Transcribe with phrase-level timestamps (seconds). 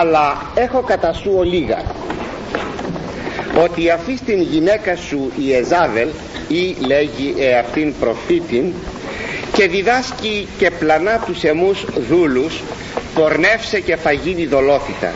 [0.00, 1.82] αλλά έχω κατά σου ολίγα
[3.64, 6.08] ότι αφή την γυναίκα σου η Εζάβελ
[6.48, 8.72] ή λέγει εαυτήν προφήτην
[9.52, 12.62] και διδάσκει και πλανά τους εμούς δούλους
[13.14, 15.12] πορνεύσε και φαγίνει δολόφυτα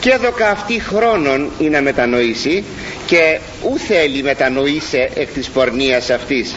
[0.00, 2.64] και έδωκα αυτή χρόνων ή να μετανοήσει
[3.06, 6.56] και ου θέλει μετανοήσε εκ της πορνείας αυτής.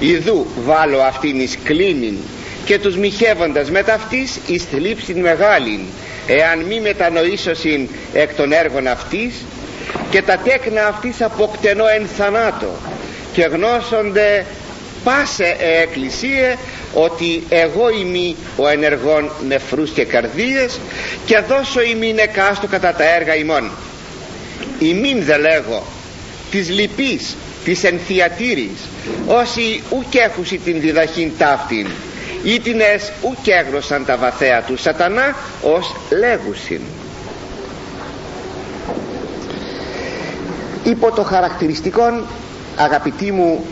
[0.00, 2.16] Ιδού βάλω αυτήν εις κλίνην
[2.64, 5.80] και τους μοιχεύοντας με ταυτής εις θλίψην μεγάλην
[6.26, 9.34] εάν μη μετανοήσωσιν εκ των έργων αυτής
[10.10, 12.70] και τα τέκνα αυτής αποκτενώ εν θανάτω
[13.32, 14.44] και γνώσονται
[15.04, 16.56] πάσε ε, εκκλησίε
[16.94, 20.78] ότι εγώ είμαι ο ενεργών νεφρούς και καρδίες
[21.26, 23.70] και δώσω ημίν εκάστο κατά τα έργα ημών.
[24.78, 25.82] Ημίν δε λέγω
[26.50, 28.78] της λυπής της ενθιατήρης
[29.26, 31.86] όσοι ουκ έχουσι την διδαχήν ταύτην
[32.44, 36.80] ήτινες ουκ έγνωσαν τα βαθέα του σατανά ως λέγουσιν.
[40.84, 42.02] Υπό το χαρακτηριστικό
[42.76, 43.66] αγαπητοί μου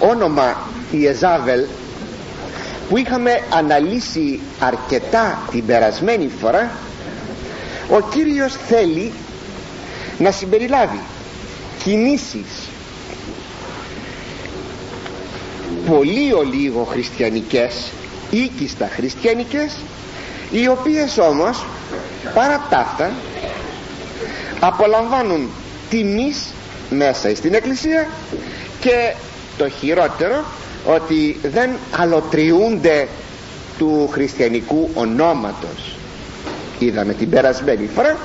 [0.00, 0.56] όνομα
[0.90, 1.64] η Εζάβελ
[2.88, 6.70] που είχαμε αναλύσει αρκετά την περασμένη φορά
[7.90, 9.12] ο Κύριος θέλει
[10.18, 11.00] να συμπεριλάβει
[11.84, 12.68] κινήσεις
[15.86, 17.92] πολύ ολίγο χριστιανικές
[18.32, 19.76] οίκιστα χριστιανικές
[20.50, 21.64] οι οποίες όμως
[22.34, 23.10] παρά ταύτα
[24.60, 25.48] απολαμβάνουν
[25.90, 26.46] τιμής
[26.90, 28.06] μέσα στην εκκλησία
[28.80, 29.14] και
[29.56, 30.44] το χειρότερο
[30.86, 33.08] ότι δεν αλωτριούνται
[33.78, 35.96] του χριστιανικού ονόματος.
[36.78, 38.16] Είδαμε την περασμένη φορά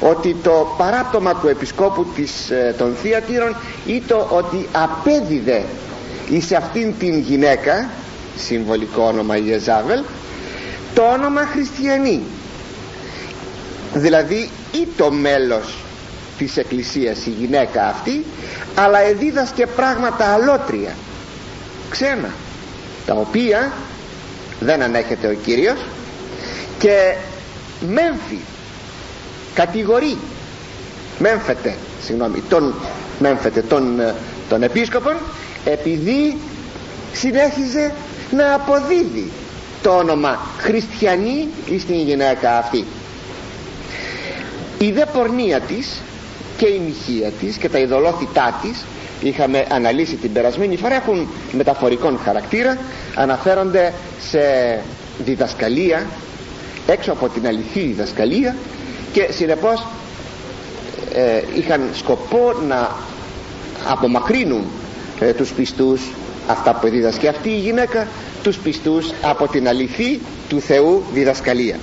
[0.00, 5.62] ότι το παράπτωμα του επισκόπου της, ε, των Θείατήρων ήταν ότι απέδιδε
[6.30, 7.88] εις αυτήν την γυναίκα
[8.46, 10.02] συμβολικό όνομα Ιεζάβελ
[10.94, 12.20] το όνομα χριστιανή.
[13.94, 15.76] Δηλαδή ή το μέλος
[16.38, 18.24] της εκκλησίας η γυναίκα αυτή
[18.74, 20.94] αλλά εδίδασκε πράγματα αλότρια.
[21.90, 22.30] Ξένα.
[23.06, 23.72] Τα οποία
[24.60, 25.78] δεν ανέχεται ο Κύριος.
[26.78, 27.14] Και
[27.88, 28.38] μέμφει
[29.54, 30.16] κατηγορεί.
[31.18, 32.74] Μέμφεται συγγνώμη τον
[33.18, 34.14] μέμφεται τον, ε,
[34.48, 35.16] τον επίσκοπον
[35.64, 36.36] επειδή
[37.12, 37.92] συνέχιζε
[38.30, 39.30] να αποδίδει
[39.82, 41.48] το όνομα χριστιανή
[41.78, 42.84] στην γυναίκα αυτή.
[44.78, 46.00] Η δε πορνεία της
[46.56, 48.84] και η μοιχεία της και τα ειδωλόθητά της
[49.20, 52.78] είχαμε αναλύσει την περασμένη φορά έχουν μεταφορικών χαρακτήρα
[53.14, 54.38] αναφέρονται σε
[55.24, 56.06] διδασκαλία
[56.86, 58.56] έξω από την αληθή διδασκαλία
[59.12, 59.86] και συνεπώς
[61.14, 62.90] ε, είχαν σκοπό να
[63.88, 64.64] απομακρύνουν
[65.20, 66.00] ε, τους πιστούς
[66.50, 68.06] αυτά που διδασκεί αυτή η γυναίκα
[68.42, 71.76] τους πιστούς από την αληθή του Θεού διδασκαλία.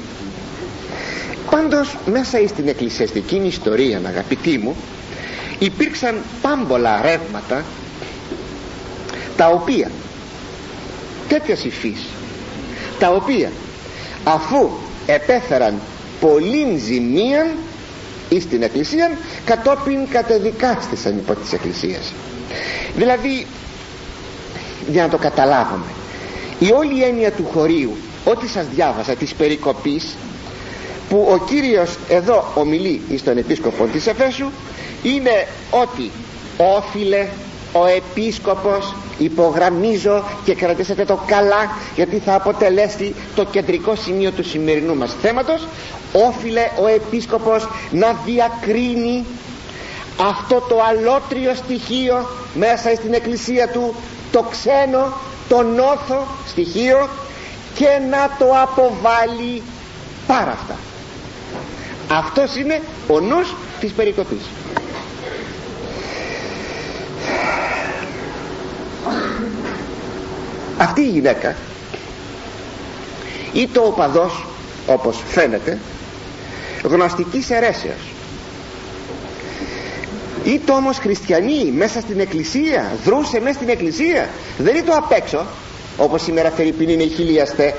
[1.50, 4.76] Πάντως μέσα στην εκκλησιαστική ιστορία αγαπητοί μου
[5.60, 7.64] υπήρξαν πάμπολα ρεύματα
[9.38, 9.92] τα οποία
[11.28, 12.06] τέτοιας υφής
[13.00, 13.52] τα οποία
[14.24, 14.70] αφού
[15.06, 15.74] επέφεραν
[16.20, 17.48] πολλήν ζημίαν
[18.30, 19.12] εις την εκκλησία
[19.46, 22.14] κατόπιν κατεδικάστησαν υπό της εκκλησίας
[22.96, 23.46] δηλαδή
[24.88, 25.86] για να το καταλάβουμε.
[26.60, 30.16] Η όλη έννοια του χωρίου ό,τι σας διάβασα της περικοπής
[31.10, 34.46] που ο Κύριος εδώ ομιλεί στον επίσκοπο της Εφέσου
[35.04, 36.12] είναι ότι
[36.58, 37.28] όφιλε
[37.72, 44.96] ο επίσκοπος υπογραμμίζω και κρατήσατε το καλά γιατί θα αποτελέσει το κεντρικό σημείο του σημερινού
[44.96, 45.68] μας θέματος
[46.14, 49.26] όφιλε ο επίσκοπος να διακρίνει
[50.30, 53.96] αυτό το αλότριο στοιχείο μέσα στην εκκλησία του
[54.32, 55.14] το ξένο,
[55.50, 57.10] το νόθο στοιχείο
[57.74, 59.62] και να το αποβάλει
[60.28, 60.76] πάρα αυτά.
[62.12, 64.44] Αυτός είναι ο νους της περικοπής.
[70.78, 71.56] Αυτή η γυναίκα
[73.54, 74.46] ή το οπαδός
[74.88, 75.80] όπως φαίνεται
[76.84, 78.17] γνωστικής αιρέσεως
[80.48, 85.46] είτε όμως χριστιανοί μέσα στην εκκλησία δρούσε μέσα στην εκκλησία δεν είναι το απ' έξω
[85.98, 87.76] όπως σήμερα Φερρυπίνη είναι οι χιλιαστέ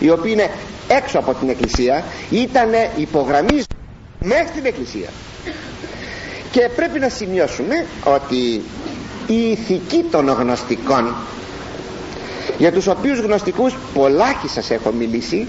[0.00, 0.50] οι οποίοι είναι
[0.88, 3.66] έξω από την εκκλησία ήταν υπογραμμίζουν
[4.20, 5.08] μέσα στην εκκλησία.
[6.50, 8.62] Και πρέπει να σημειώσουμε ότι
[9.26, 11.14] η ηθική των γνωστικών
[12.58, 15.46] για τους οποίους γνωστικούς πολλάκι σας έχω μιλήσει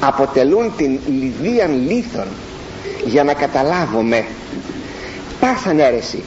[0.00, 2.26] αποτελούν την λιδίαν λίθων
[3.06, 4.24] για να καταλάβουμε
[5.44, 6.22] πάσαν αίρεση.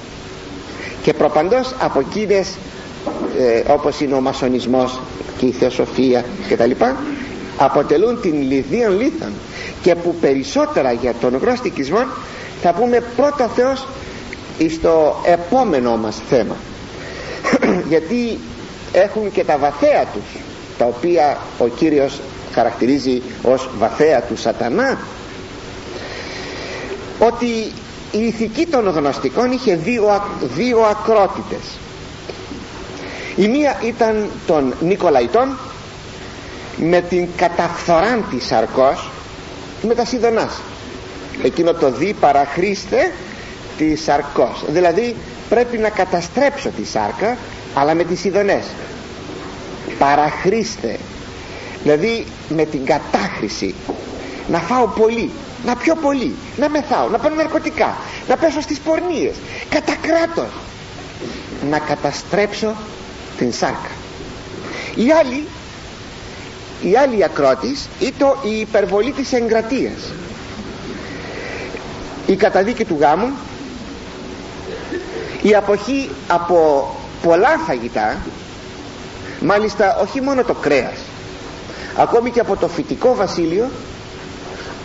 [1.01, 2.57] Και προπαντός από εκείνες
[3.39, 4.99] ε, όπως είναι ο μασονισμός
[5.37, 6.95] και η θεοσοφία και τα λοιπά
[7.57, 9.33] αποτελούν την λιδίαν λίθαν.
[9.81, 12.05] Και που περισσότερα για τον γνωστικισμό
[12.61, 13.87] θα πούμε πρώτα Θεός
[14.69, 16.55] στο επόμενό μας θέμα.
[17.91, 18.39] Γιατί
[18.91, 20.41] έχουν και τα βαθέα τους
[20.77, 22.19] τα οποία ο Κύριος
[22.53, 24.97] χαρακτηρίζει ως βαθέα του σατανά.
[27.19, 27.71] Ότι
[28.11, 30.23] η ηθική των γνωστικών είχε δύο,
[30.55, 31.59] δύο ακρότητες.
[33.35, 35.57] Η μία ήταν των Νικολαϊτών
[36.77, 39.09] με την καταφθοράν της σαρκός
[39.81, 40.61] με τα σιδωνάς.
[41.43, 43.11] Εκείνο το δι παραχρήστε
[43.77, 44.63] τη σαρκός.
[44.67, 45.15] Δηλαδή
[45.49, 47.37] πρέπει να καταστρέψω τη σάρκα
[47.73, 48.63] αλλά με τις ειδονές
[49.99, 50.97] παραχρήστε.
[51.83, 53.75] Δηλαδή με την κατάχρηση.
[54.47, 55.29] Να φάω πολύ
[55.67, 57.97] να πιω πολύ, να μεθάω, να παίρνω ναρκωτικά
[58.27, 59.35] να πέσω στις πορνίες
[59.69, 60.51] κατά κράτος.
[61.69, 62.75] Να καταστρέψω
[63.37, 63.89] την σάρκα.
[64.95, 65.47] Η άλλη
[66.81, 70.11] η άλλη ακρότης ήταν η υπερβολή της εγκρατείας
[72.25, 73.27] η καταδίκη του γάμου
[75.41, 76.89] η αποχή από
[77.23, 78.17] πολλά φαγητά
[79.41, 80.97] μάλιστα όχι μόνο το κρέας
[81.97, 83.69] ακόμη και από το φυτικό βασίλειο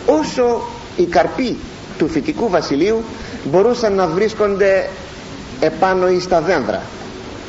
[0.05, 0.61] όσο
[0.97, 1.57] οι καρποί
[1.97, 3.03] του φυτικού βασιλείου
[3.43, 4.89] μπορούσαν να βρίσκονται
[5.59, 6.81] επάνω ή στα δέντρα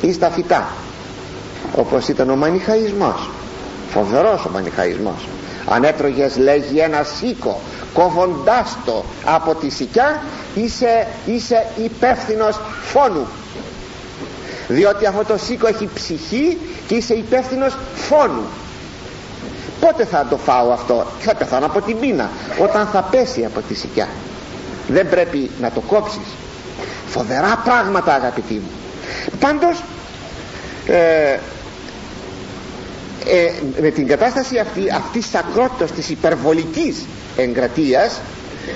[0.01, 0.67] ή στα φυτά
[1.75, 3.29] όπως ήταν ο μανιχαϊσμός
[3.95, 5.27] φοβερός ο μανιχαϊσμός.
[5.65, 7.59] Αν έτρωγες λέγει ένα σίκο
[7.93, 10.23] κόβοντάς το από τη σικιά
[10.55, 13.27] είσαι, είσαι υπεύθυνος φόνου.
[14.67, 16.57] Διότι αυτό το σίκο έχει ψυχή
[16.87, 18.43] και είσαι υπεύθυνος φόνου
[19.85, 22.29] πότε θα το φάω αυτό; Θα πεθάνω από την πείνα
[22.59, 24.07] όταν θα πέσει από τη σικιά.
[24.87, 26.27] Δεν πρέπει να το κόψεις.
[27.07, 28.69] Φοβερά πράγματα αγαπητοί μου.
[29.39, 29.83] Πάντως
[30.85, 31.37] ε,
[33.25, 33.51] ε,
[33.81, 37.05] με την κατάσταση αυτή αυτής της ακρότητας της υπερβολικής
[37.37, 38.21] εγκρατείας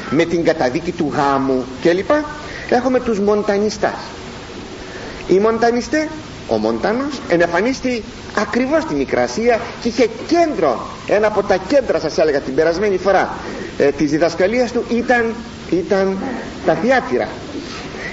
[0.09, 2.09] με την καταδίκη του γάμου κλπ
[2.69, 4.00] έχουμε τους μοντανιστάς.
[5.27, 6.07] Οι μοντανιστές
[6.50, 8.04] ο Μοντάνος ενεφανίστη
[8.38, 13.34] ακριβώς στη Μικρασία και είχε κέντρο ένα από τα κέντρα σας έλεγα την περασμένη φορά
[13.78, 15.34] ε, της διδασκαλίας του ήταν,
[15.69, 16.18] ήταν
[16.66, 17.28] τα θεάτυρα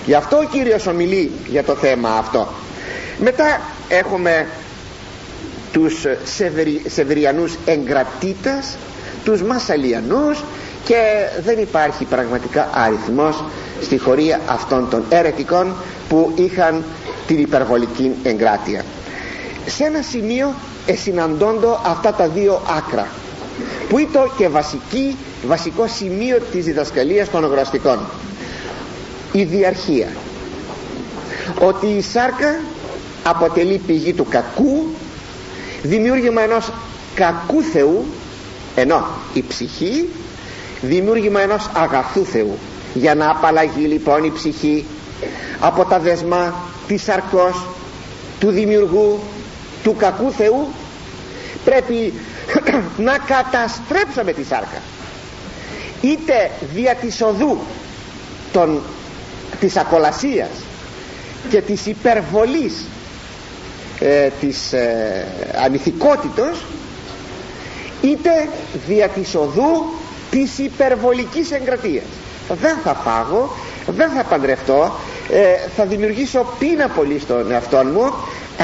[0.07, 2.49] γι' αυτό ο Κύριος ομιλεί για το θέμα αυτό.
[3.19, 4.47] Μετά έχουμε
[5.73, 8.77] τους Σεβρι, Σεβριανούς εγκρατήτας
[9.25, 10.45] τους Μασαλιανούς
[10.85, 10.95] και
[11.45, 13.45] δεν υπάρχει πραγματικά αριθμός
[13.83, 15.75] στη χωρία αυτών των αιρετικών
[16.09, 16.85] που είχαν
[17.27, 18.85] την υπερβολική εγκράτεια.
[19.67, 20.55] Σε ένα σημείο
[20.87, 23.09] εσυναντώντο αυτά τα δύο άκρα
[23.89, 27.99] που ήταν και βασική, βασικό σημείο της διδασκαλίας των αγοραστικών.
[29.33, 30.09] Η διαρχία.
[31.61, 32.61] Ότι η σάρκα
[33.23, 34.87] αποτελεί πηγή του κακού
[35.83, 36.73] δημιούργημα ενός
[37.15, 38.05] κακού Θεού
[38.75, 40.09] ενώ η ψυχή
[40.81, 42.59] δημιούργημα ενός αγαθού Θεού.
[42.95, 44.85] Για να απαλλαγεί λοιπόν η ψυχή
[45.61, 46.55] από τα δεσμά
[46.87, 47.67] της σαρκός
[48.41, 49.19] του δημιουργού
[49.83, 50.69] του κακού Θεού
[51.65, 52.13] πρέπει
[53.09, 54.81] να καταστρέψουμε τη σάρκα.
[56.01, 57.59] Είτε δια της οδού
[58.53, 58.81] των,
[59.61, 60.49] της ακολασίας
[61.51, 62.85] και της υπερβολής
[64.01, 65.27] ε, της ε,
[65.65, 66.65] ανηθικότητος
[68.03, 68.49] είτε
[68.87, 69.85] δια της οδού
[70.31, 72.05] της υπερβολικής εγκρατείας.
[72.61, 73.51] Δεν θα φάγω
[73.87, 74.93] δεν θα παντρευτώ
[75.31, 78.15] ε, θα δημιουργήσω πείνα πολύ στον εαυτό μου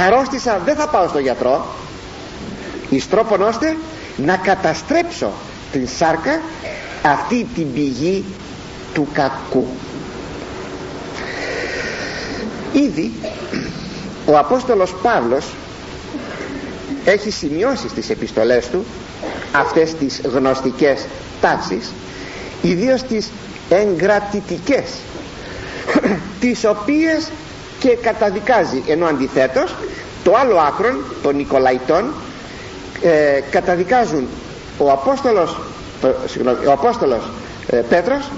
[0.07, 1.67] αρρώστησα δεν θα πάω στον γιατρό
[2.91, 3.77] εις τρόπον ώστε
[4.17, 5.33] να καταστρέψω
[5.73, 6.41] την σάρκα
[7.03, 8.25] αυτή την πηγή
[8.95, 9.67] του κακού.
[12.73, 13.13] Ήδη
[14.27, 15.47] ο Απόστολος Παύλος
[17.05, 18.85] έχει σημειώσει στις επιστολές του
[19.53, 21.07] αυτές τις γνωστικές
[21.41, 21.93] τάσεις
[22.63, 23.31] ιδίως τις
[23.69, 24.91] εγκρατητικές
[26.41, 27.31] τις οποίες
[27.79, 29.75] και καταδικάζει ενώ αντιθέτως
[30.25, 32.05] το άλλο άκρον των Νικολαϊτών
[33.03, 34.27] ε, καταδικάζουν
[34.79, 35.59] ο Απόστολος,
[36.69, 37.31] ο Απόστολος
[37.67, 38.31] ε, Πέτρος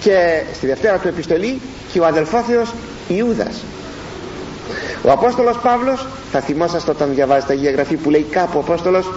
[0.00, 1.60] και στη δευτέρα του επιστολή
[1.92, 2.74] και ο αδελφόθεος
[3.08, 3.64] Ιούδας.
[5.02, 9.10] Ο Απόστολος Παύλος θα θυμόσαστε όταν διαβάζετε Αγία Γραφή που λέει κάπου ο Απόστολος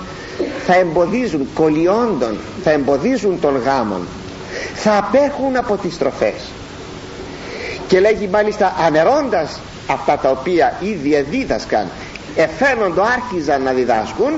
[0.65, 4.07] θα εμποδίζουν κολλιόντων θα εμποδίζουν τον γάμων
[4.75, 6.33] θα απέχουν από τις τροφές
[7.87, 11.87] και λέγει μάλιστα ανερώντας αυτά τα οποία ήδη δίδασκαν
[12.35, 14.33] εφαίνοντο άρχιζαν να διδάσκουν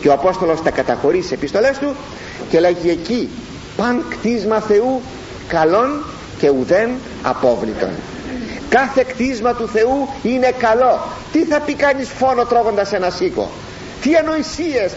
[0.00, 1.94] και ο Απόστολος τα καταχωρεί σε επιστολές του
[2.48, 3.28] και λέγει εκεί
[3.76, 5.02] παν κτίσμα Θεού
[5.48, 6.04] καλών
[6.38, 6.90] και ουδέν
[7.22, 7.90] απόβλητων
[8.68, 11.00] κάθε κτίσμα του Θεού είναι καλό.
[11.32, 13.50] Τι θα πει κανείς φόνο τρώγοντας ένα σίκο
[14.02, 14.92] τι ανοησίες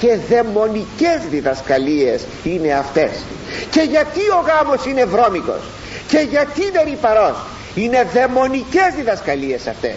[0.00, 3.10] και δαιμονικές διδασκαλίες είναι αυτές;
[3.70, 5.60] Και γιατί ο γάμος είναι βρώμικος;
[6.14, 7.36] Και γιατί είναι ρηπαρός
[7.74, 9.94] είναι δαιμονικές διδασκαλίες αυτές.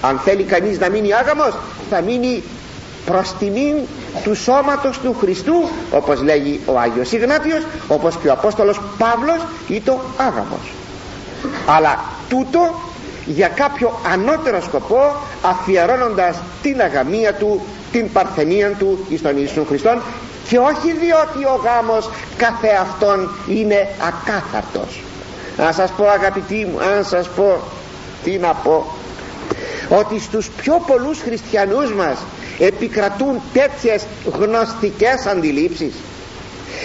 [0.00, 1.54] Αν θέλει κανείς να μείνει άγαμος
[1.90, 2.42] θα μείνει
[3.06, 3.76] προς τιμήν
[4.24, 9.80] του σώματος του Χριστού όπως λέγει ο Άγιος Ιγνάτιος όπως και ο Απόστολος Παύλος ή
[9.80, 10.72] το άγαμος.
[11.66, 12.74] Αλλά τούτο
[13.26, 17.60] για κάποιο ανώτερο σκοπό αφιερώνοντας την αγαμία του
[17.92, 20.02] την παρθενία του εις τον Ιησού Χριστόν
[20.48, 25.00] και όχι διότι ο γάμος καθεαυτόν είναι ακάθαρτος
[25.60, 27.60] να σας πω αγαπητοί μου αν σας πω
[28.24, 28.94] τι να πω
[29.88, 32.18] ότι στους πιο πολλούς χριστιανούς μας
[32.58, 34.06] επικρατούν τέτοιες
[34.38, 35.94] γνωστικές αντιλήψεις.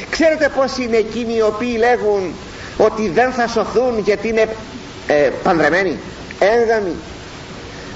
[0.09, 2.33] Ξέρετε πως είναι εκείνοι οι οποίοι λέγουν
[2.77, 4.47] ότι δεν θα σωθούν γιατί είναι
[5.07, 5.97] ε, παντρεμένοι
[6.39, 6.95] έγγαμοι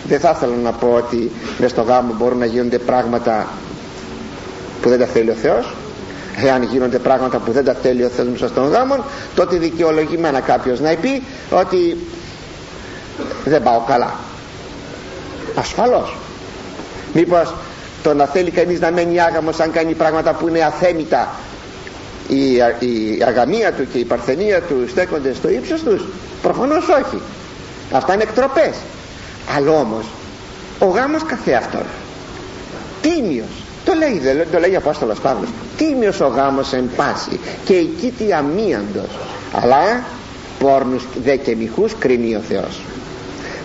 [0.03, 3.47] δεν θα ήθελα να πω ότι μες στο γάμο μπορούν να γίνονται πράγματα
[4.81, 5.73] που δεν τα θέλει ο Θεός
[6.43, 9.03] εάν γίνονται πράγματα που δεν τα θέλει ο Θεός μέσα στον γάμο
[9.35, 11.97] τότε δικαιολογημένα κάποιος να πει ότι
[13.45, 14.13] δεν πάω καλά
[15.55, 16.15] ασφαλώς.
[17.13, 17.53] Μήπως
[18.03, 21.35] το να θέλει κανείς να μένει άγαμος αν κάνει πράγματα που είναι αθέμητα
[22.27, 22.53] η,
[22.87, 26.05] η αγαμία του και η παρθενία του στέκονται στο ύψος τους
[26.41, 27.21] προφανώς όχι.
[27.91, 28.75] Αυτά είναι εκτροπές.
[29.55, 30.05] Αλλά όμως
[30.79, 31.85] ο γάμος καθεαυτόν
[33.01, 34.21] τίμιος το λέει,
[34.51, 35.49] το λέει ο Απόστολος Παύλος.
[35.77, 39.17] Τίμιος ο γάμος εν πάση και εκεί τι αμίαντος.
[39.53, 40.03] Αλλά
[40.59, 42.81] πόρνους δε και μυχούς κρίνει ο Θεός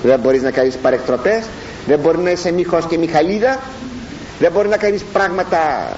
[0.05, 1.45] δεν μπορείς να κάνεις παρεκτροπές
[1.87, 3.61] δεν μπορεί να είσαι μύχος και μιχαλίδα
[4.39, 5.93] δεν μπορεί να κάνεις πράγματα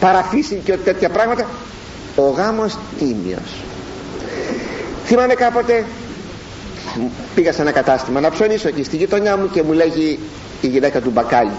[0.00, 1.46] παραφύση και τέτοια πράγματα.
[2.16, 3.62] Ο γάμος τίμιος.
[5.04, 5.84] Θυμάμαι κάποτε
[7.34, 10.18] πήγα σε ένα κατάστημα να ψωνίσω εκεί στη γειτονιά μου και μου λέγει
[10.60, 11.50] η γυναίκα του μπακάλι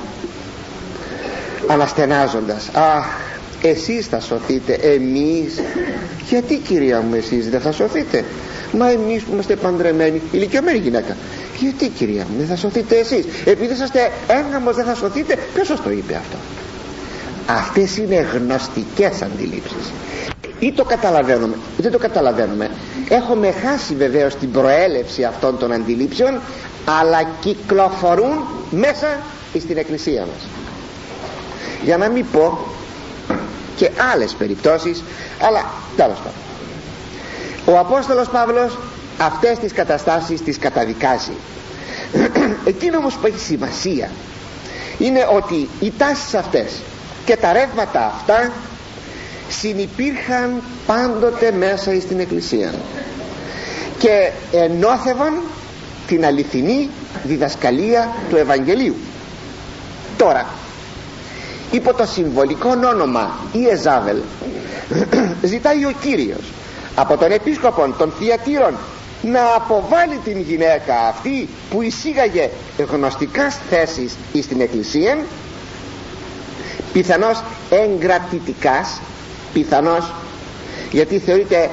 [1.67, 3.05] αναστενάζοντας αχ
[3.61, 5.61] εσείς θα σωθείτε εμείς
[6.29, 8.23] γιατί κυρία μου εσείς δεν θα σωθείτε;
[8.77, 11.17] Μα εμείς που είμαστε παντρεμένοι ηλικιωμένη γυναίκα
[11.59, 15.81] γιατί κυρία μου δεν θα σωθείτε εσείς; Επειδή είσαστε έγγαμος δεν θα σωθείτε ποιος σας
[15.81, 16.37] το είπε αυτό;
[17.47, 19.91] Αυτές είναι γνωστικές αντιλήψεις.
[20.59, 22.69] Ή το καταλαβαίνουμε ή δεν το καταλαβαίνουμε.
[23.09, 26.39] Έχουμε χάσει βεβαίως την προέλευση αυτών των αντιλήψεων
[26.99, 28.31] αλλά κυκλοφορούν
[28.71, 29.07] μέσα
[29.59, 30.62] στην εκκλησία μας
[31.83, 32.57] για να μην πω
[33.75, 35.03] και άλλες περιπτώσεις
[35.41, 36.33] αλλά τέλος πάντων.
[37.65, 38.77] Ο Απόστολος Παύλος
[39.17, 41.31] αυτές τις καταστάσεις τις καταδικάζει.
[42.65, 44.09] Εκείνο όμως που έχει σημασία
[44.97, 46.71] είναι ότι οι τάσεις αυτές
[47.25, 48.51] και τα ρεύματα αυτά
[49.49, 52.73] συνυπήρχαν πάντοτε μέσα στην Εκκλησία
[53.97, 55.41] και ενώθευαν
[56.07, 56.89] την αληθινή
[57.23, 58.95] διδασκαλία του Ευαγγελίου.
[60.17, 60.45] Τώρα
[61.73, 64.17] υπό το συμβολικό όνομα Ιεζάβελ.
[65.51, 66.51] Ζητάει ο Κύριος
[66.95, 68.73] από τον επίσκοπο των Θιατήρων
[69.21, 72.49] να αποβάλει την γυναίκα αυτή που εισήγαγε
[72.91, 75.17] γνωστικά θέσεις στην Εκκλησία
[76.93, 78.99] πιθανώς εγκρατητικάς
[79.53, 80.13] πιθανώς
[80.91, 81.69] γιατί θεωρείται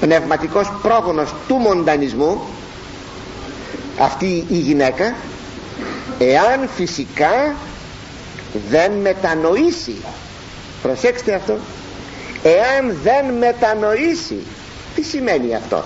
[0.00, 2.40] πνευματικός πρόγονος του μοντανισμού
[3.98, 5.14] αυτή η γυναίκα
[6.18, 7.54] εάν φυσικά
[8.70, 9.96] δεν μετανοήσει.
[10.82, 11.56] Προσέξτε αυτό.
[12.42, 14.38] Εάν δεν μετανοήσει
[14.94, 15.84] τι σημαίνει αυτό;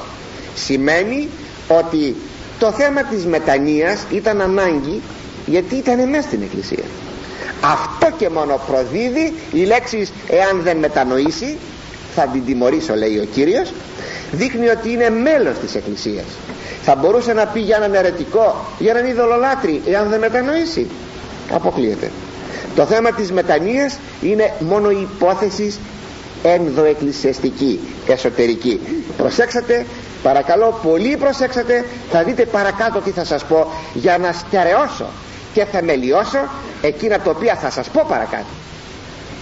[0.54, 1.28] Σημαίνει
[1.68, 2.16] ότι
[2.58, 5.02] το θέμα της μετανοίας ήταν ανάγκη
[5.46, 6.84] γιατί ήταν μέσα στην εκκλησία.
[7.60, 11.56] Αυτό και μόνο προδίδει οι λέξεις εάν δεν μετανοήσει
[12.14, 13.72] θα την τιμωρήσω λέει ο Κύριος
[14.32, 16.24] δείχνει ότι είναι μέλος της εκκλησίας.
[16.82, 20.86] Θα μπορούσε να πει για έναν ερετικό για έναν ειδωλολάτρη εάν δεν μετανοήσει.
[21.52, 22.10] Αποκλείεται
[22.76, 25.74] το θέμα της μετανοίας είναι μόνο η υπόθεση
[26.42, 28.80] ενδοεκκλησιαστική εσωτερική.
[29.16, 29.86] Προσέξατε
[30.22, 35.06] παρακαλώ πολύ προσέξατε θα δείτε παρακάτω τι θα σας πω για να στερεώσω
[35.54, 36.38] και θεμελιώσω
[36.82, 38.44] εκείνα τα οποία θα σας πω παρακάτω.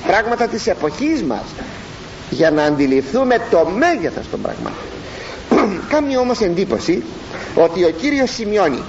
[0.06, 1.44] Πράγματα της εποχής μας
[2.30, 5.80] για να αντιληφθούμε το μέγεθος των πραγμάτων.
[5.88, 7.02] Κάνει όμως εντύπωση
[7.54, 8.82] ότι ο Κύριος σημειώνει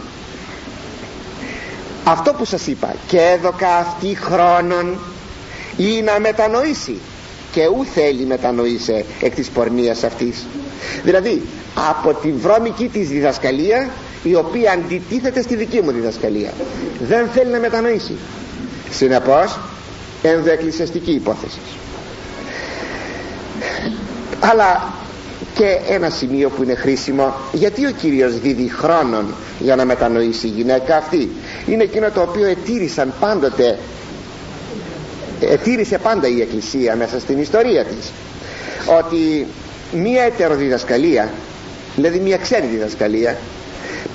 [2.03, 2.95] αυτό που σας είπα.
[3.07, 4.97] Και έδωκα αυτή χρόνων
[5.77, 6.99] ή να μετανοήσει.
[7.51, 10.45] Και ου θέλει μετανοήσε εκ της πορνείας αυτής.
[11.03, 11.41] Δηλαδή
[11.89, 13.89] από την βρώμικη της διδασκαλία
[14.23, 16.51] η οποία αντιτίθεται στη δική μου διδασκαλία.
[17.07, 18.15] Δεν θέλει να μετανοήσει.
[18.89, 19.59] Συνεπώς
[20.23, 21.59] ενδοεκκλησιαστική υπόθεση.
[24.39, 24.93] Αλλά
[25.53, 29.25] και ένα σημείο που είναι χρήσιμο γιατί ο Κύριος δίδει χρόνων
[29.59, 31.29] για να μετανοήσει η γυναίκα αυτή;
[31.67, 33.77] Είναι εκείνο το οποίο ετήρησαν πάντοτε
[35.39, 38.11] ετήρησε πάντα η Εκκλησία μέσα στην ιστορία της.
[38.97, 39.47] Ότι
[39.93, 41.29] μία ετεροδιδασκαλία
[41.95, 43.37] δηλαδή μία ξένη διδασκαλία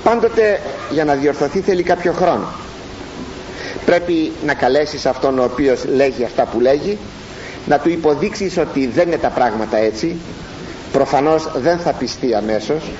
[0.03, 0.59] πάντοτε
[0.91, 2.47] για να διορθωθεί θέλει κάποιο χρόνο.
[3.85, 6.97] Πρέπει να καλέσεις αυτόν ο οποίος λέγει αυτά που λέγει
[7.67, 10.15] να του υποδείξεις ότι δεν είναι τα πράγματα έτσι
[10.91, 12.91] προφανώς δεν θα πιστεί αμέσως.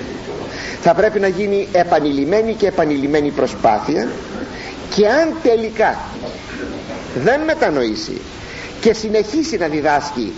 [0.82, 4.08] Θα πρέπει να γίνει επανειλημμένη και επανειλημμένη προσπάθεια
[4.94, 5.98] και αν τελικά
[7.24, 8.20] δεν μετανοήσει
[8.80, 10.32] και συνεχίσει να διδάσκει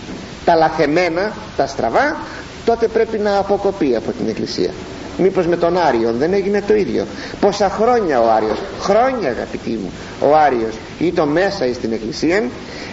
[0.45, 2.17] τα λαθεμένα, τα στραβά
[2.65, 4.69] τότε πρέπει να αποκοπεί από την Εκκλησία.
[5.17, 7.05] Μήπως με τον Άριο δεν έγινε το ίδιο.
[7.39, 9.91] Πόσα χρόνια ο Άριος χρόνια αγαπητοί μου
[10.21, 12.43] ο Άριος ήταν μέσα στην Εκκλησία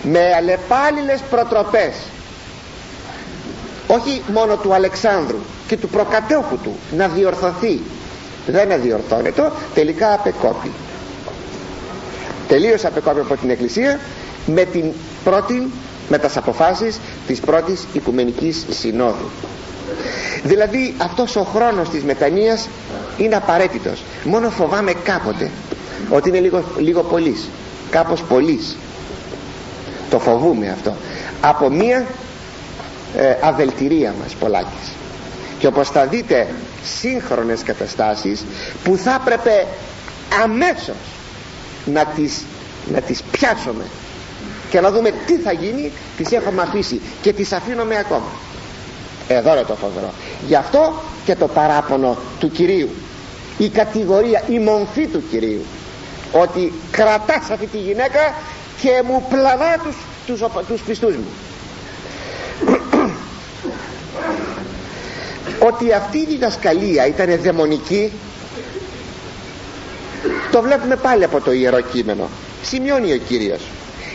[0.02, 1.92] με αλλεπάλληλες προτροπές
[3.94, 7.80] όχι μόνο του Αλεξάνδρου και του προκατέχου του να διορθωθεί.
[8.47, 10.70] Δεν διορθώνεται τελικά απεκόπη.
[12.49, 14.00] Τελείως απεκόπη από την Εκκλησία
[14.47, 14.85] με την
[15.25, 15.70] πρώτη
[16.09, 19.28] με τις αποφάσεις της πρώτης Οικουμενικής Συνόδου.
[20.42, 22.68] Δηλαδή αυτός ο χρόνος της μετανοίας
[23.18, 24.02] είναι απαραίτητος.
[24.25, 25.50] Μόνο φοβάμαι κάποτε
[26.11, 27.49] ότι είναι λίγο, λίγο πολύς
[27.90, 28.76] κάπως πολύς
[30.11, 30.94] το φοβούμε αυτό.
[31.40, 32.06] Από μία
[33.16, 34.90] ε, αβελτηρία μας πολλάκις
[35.60, 36.46] και όπως θα δείτε
[37.00, 38.44] σύγχρονες καταστάσεις
[38.84, 39.66] που θα έπρεπε
[40.42, 40.96] αμέσως
[41.84, 42.44] να τις,
[42.92, 43.84] να τις πιάσουμε.
[44.70, 48.30] Και να δούμε τι θα γίνει τις έχουμε αφήσει και τις αφήνουμε ακόμα.
[49.28, 50.12] Εδώ είναι το φοβερό
[50.46, 52.88] γι' αυτό και το παράπονο του Κυρίου.
[53.58, 55.62] Η κατηγορία, η μομφή του Κυρίου.
[56.32, 58.34] Ότι κρατάς αυτή τη γυναίκα
[58.80, 61.26] και μου πλανά τους, τους, τους πιστούς μου
[65.60, 68.12] ότι αυτή η διδασκαλία ήταν δαιμονική
[70.50, 72.28] το βλέπουμε πάλι από το Ιερό Κείμενο.
[72.62, 73.60] Σημειώνει ο Κύριος.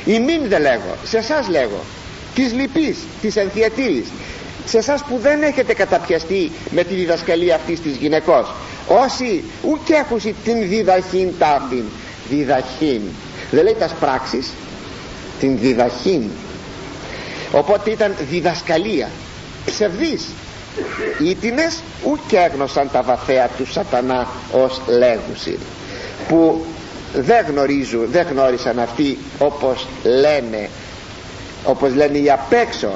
[0.05, 1.79] Η μην δεν λέγω σε εσάς λέγω
[2.35, 4.07] της λυπής, της ενθιατήρης
[4.65, 8.53] σε εσάς που δεν έχετε καταπιαστεί με τη διδασκαλία αυτής της γυναικός.
[8.88, 11.84] Όσοι ουκ έχουν την διδαχήν ταύτην
[12.29, 13.01] διδαχήν
[13.51, 14.51] δεν λέει τας πράξεις
[15.39, 16.21] την διδαχήν.
[17.51, 19.10] Οπότε ήταν διδασκαλία
[19.65, 20.25] ψευδής
[21.23, 25.59] ήτινες ουκ έγνωσαν τα βαθέα του σατανά ως λέγουσιν
[26.27, 26.65] που
[27.13, 30.69] δεν γνωρίζουν δεν γνώρισαν αυτοί όπως λένε
[31.65, 32.89] όπως λένε οι απ' έξω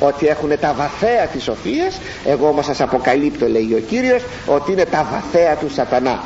[0.00, 2.00] ότι έχουν τα βαθέα της σοφίας.
[2.24, 6.22] Εγώ όμως σας αποκαλύπτω λέει ο Κύριος ότι είναι τα βαθέα του σατανά.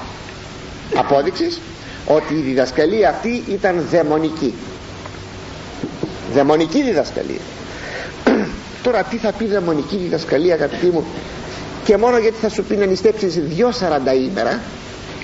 [0.94, 1.60] Απόδειξης
[2.06, 4.54] ότι η διδασκαλία αυτή ήταν δαιμονική.
[6.32, 7.40] Δαιμονική διδασκαλία
[8.84, 11.04] τώρα τι θα πει δαιμονική διδασκαλία αγαπητοί μου;
[11.84, 14.60] Και μόνο γιατί θα σου πει να νηστέψεις δυο σαράντα ημέρα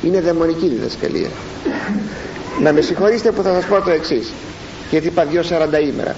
[0.03, 1.29] είναι δαιμονική διδασκαλία.
[2.61, 4.33] Να με συγχωρήσετε που θα σας πω το εξής
[4.91, 6.17] γιατί είπα δυο σαράντα ημέρα.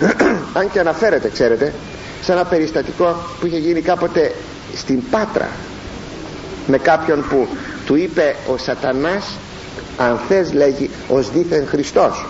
[0.58, 1.72] Αν και αναφέρεται ξέρετε
[2.22, 4.34] σε ένα περιστατικό που είχε γίνει κάποτε
[4.74, 5.48] στην Πάτρα
[6.66, 7.48] με κάποιον που
[7.86, 9.38] του είπε ο σατανάς
[9.96, 12.26] αν θες λέγει ως δίθεν Χριστός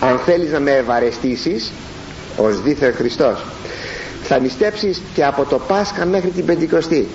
[0.00, 1.72] αν θέλεις να με ευαρεστήσεις
[2.36, 3.44] ως δίθεν Χριστός.
[4.22, 7.08] Θα νηστέψεις και από το Πάσχα μέχρι την Πεντηκοστή.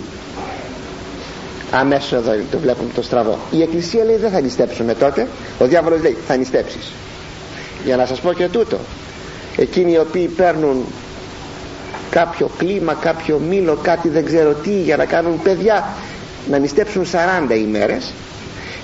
[1.71, 3.37] Αμέσως εδώ το βλέπουμε το στραβό.
[3.51, 5.27] Η Εκκλησία λέει δεν θα νηστέψουμε τότε.
[5.59, 6.91] Ο διάβολος λέει θα νηστέψεις.
[7.85, 8.77] Για να σας πω και τούτο.
[9.57, 10.85] Εκείνοι οι οποίοι παίρνουν
[12.09, 15.87] κάποιο κλίμα, κάποιο μήλο, κάτι δεν ξέρω τι για να κάνουν παιδιά
[16.49, 17.05] να νηστέψουν
[17.49, 18.13] 40 ημέρες.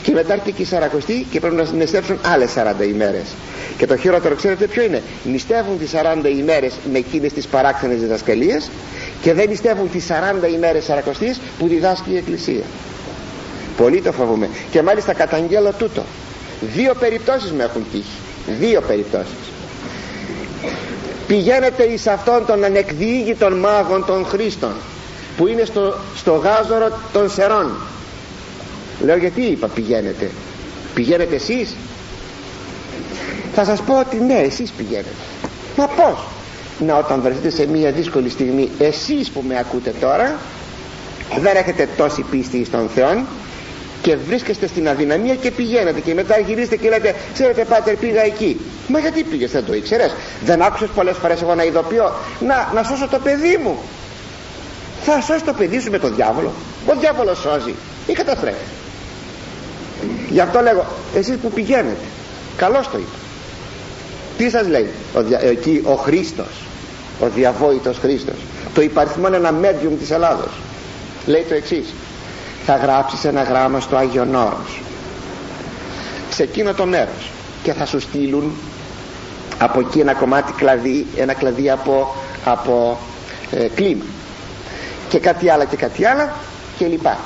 [0.04, 3.26] Και μετά έρθει και η Σαρακοστή και πρέπει να νηστέψουν άλλες 40 ημέρες
[3.78, 8.70] και το χειρότερο ξέρετε ποιο είναι; Νηστεύουν τις 40 ημέρες με εκείνες τις παράξενες διδασκαλίες
[9.22, 12.64] και δεν νηστεύουν τις 40 ημέρες Σαρακοστής που διδάσκει η Εκκλησία.
[13.78, 14.50] Πολύ το φοβούμε.
[14.72, 16.04] Και μάλιστα καταγγέλλω τούτο.
[16.76, 18.18] Δύο περιπτώσεις με έχουν τύχει.
[18.60, 19.36] Δύο περιπτώσεις.
[21.28, 24.74] Πηγαίνετε εις αυτόν τον ανεκδιήγητον μάγων των Χρήστων
[25.38, 27.72] που είναι στο, στο γάζορο των Σερών.
[29.04, 30.30] Λέω γιατί είπα πηγαίνετε;
[30.94, 31.76] Πηγαίνετε εσείς;
[33.60, 35.10] Θα σας πω ότι ναι εσείς πηγαίνετε.
[35.78, 36.28] Μα πως
[36.80, 40.36] να όταν βρεθείτε σε μια δύσκολη στιγμή εσείς που με ακούτε τώρα
[41.38, 43.26] δεν έχετε τόση πίστη στον Θεό
[44.02, 48.60] και βρίσκεστε στην αδυναμία και πηγαίνετε και μετά γυρίζετε και λέτε ξέρετε πάτερ πήγα εκεί
[48.88, 50.16] μα γιατί πήγες δεν το ήξερες;
[50.46, 53.78] Δεν άκουσες πολλές φορές εγώ να ειδοποιώ; Να, να σώσω το παιδί μου.
[55.02, 56.52] Θα σώσει το παιδί σου με τον διάβολο.
[56.86, 57.76] Ο διάβολος σώζει.
[58.08, 58.68] Ή καταστρέφεις.
[60.30, 62.06] Γι' αυτό λέγω εσείς που πηγαίνετε
[62.58, 63.27] καλώς το είπα
[64.38, 66.68] τι σας λέει; Ο, εκεί ο Χρήστος
[67.20, 68.36] ο διαβόητος Χρήστος.
[68.74, 70.52] Το υπαριθμόν ένα medium της Ελλάδος.
[71.26, 71.94] Λέει το εξής.
[72.66, 74.82] Θα γράψεις ένα γράμμα στο Άγιο Όρος
[76.30, 77.30] σε εκείνο το μέρος
[77.64, 78.52] και θα σου στείλουν
[79.60, 82.98] από εκεί ένα κομμάτι κλαδί ένα κλαδί από, από
[83.52, 84.04] ε, κλίμα.
[85.10, 86.30] Και κάτι άλλο και κάτι άλλο
[86.78, 87.18] και λοιπά.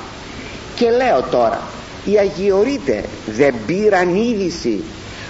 [0.74, 1.60] Και λέω τώρα
[2.04, 4.82] οι Αγιορείτε δεν πήραν είδηση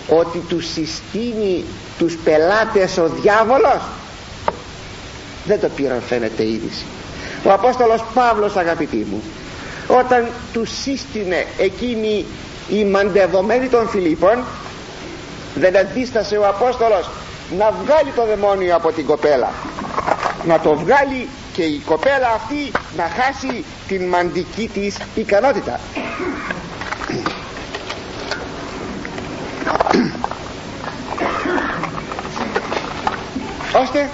[0.08, 1.64] ότι τους συστήνει
[1.98, 3.80] τους πελάτες ο διάβολος.
[5.46, 6.84] Δεν το πήραν φαίνεται είδηση.
[7.44, 9.22] Ο Απόστολος Παύλος αγαπητοί μου
[9.86, 12.24] όταν τους σύστηνε εκείνη
[12.68, 14.44] η μαντευομένη των Φιλίππων
[15.54, 17.10] δεν αντίστασε ο Απόστολος
[17.58, 19.50] να βγάλει το δαιμόνιο από την κοπέλα.
[20.46, 25.80] Να το βγάλει και η κοπέλα αυτή να χάσει την μαντική της ικανότητα
[33.74, 34.08] ώστε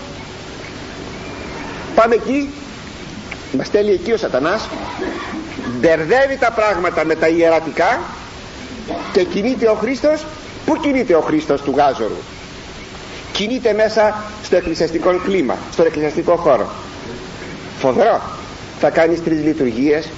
[1.94, 2.50] πάμε εκεί.
[3.52, 4.68] Μας στέλνει εκεί ο σατανάς.
[5.80, 8.00] Μπερδεύει τα πράγματα με τα ιερατικά
[9.12, 10.24] και κινείται ο Χριστός
[10.66, 12.16] Πού κινείται ο Χριστός του Γάζορου
[13.32, 16.70] Κινείται μέσα στο εκκλησιαστικό κλίμα Στο εκκλησιαστικό χώρο.
[17.78, 18.20] Φοβερό.
[18.80, 20.08] Θα κάνεις τρεις λειτουργίες.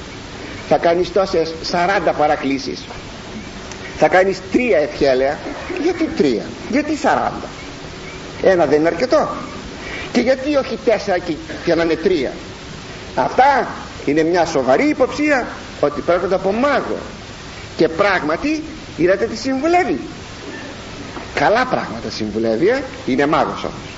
[0.69, 2.85] Θα κάνεις τόσες 40 παρακλήσεις.
[3.99, 5.39] Θα κάνεις τρία ευχέλαια.
[5.83, 7.60] Γιατί τρία; Γιατί 40
[8.43, 9.29] Ένα δεν είναι αρκετό.
[10.13, 11.33] Και γιατί όχι τέσσερα και,
[11.65, 12.33] και να είναι τρία;
[13.15, 13.69] Αυτά
[14.05, 15.47] είναι μια σοβαρή υποψία
[15.81, 16.99] Ότι πρόκειται από μάγο.
[17.77, 18.63] Και πράγματι
[18.97, 20.01] είδατε τι συμβουλεύει.
[21.35, 23.89] Καλά πράγματα συμβουλεύει ε; είναι μάγος όμως.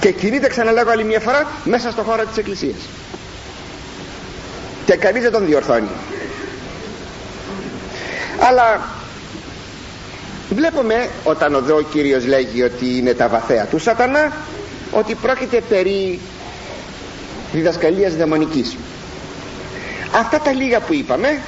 [0.00, 2.76] Και κινείται ξαναλέγω άλλη μια φορά μέσα στο χώρο της εκκλησίας.
[4.86, 5.88] Και κανείς δεν τον διορθώνει.
[8.48, 8.80] Αλλά
[10.50, 14.32] βλέπουμε όταν εδώ ο Κύριος λέγει ότι είναι τα βαθέα του σατανά
[14.90, 16.20] ότι πρόκειται περί
[17.52, 18.76] διδασκαλίας δαιμονικής.
[20.14, 21.40] Αυτά τα λίγα που είπαμε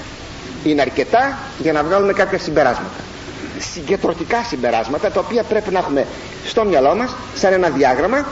[0.65, 2.91] είναι αρκετά για να βγάλουμε κάποια συμπεράσματα.
[3.73, 6.07] Συγκεντρωτικά συμπεράσματα τα οποία πρέπει να έχουμε
[6.47, 8.27] στο μυαλό μας σαν ένα διάγραμμα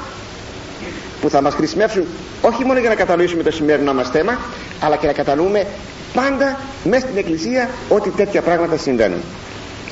[1.21, 2.05] που θα μας χρησιμεύσουν
[2.43, 4.39] όχι μόνο για να κατανοήσουμε το σημερινό μας θέμα
[4.81, 5.67] αλλά και να κατανοούμε
[6.15, 9.21] πάντα μέσα στην Εκκλησία ότι τέτοια πράγματα συμβαίνουν.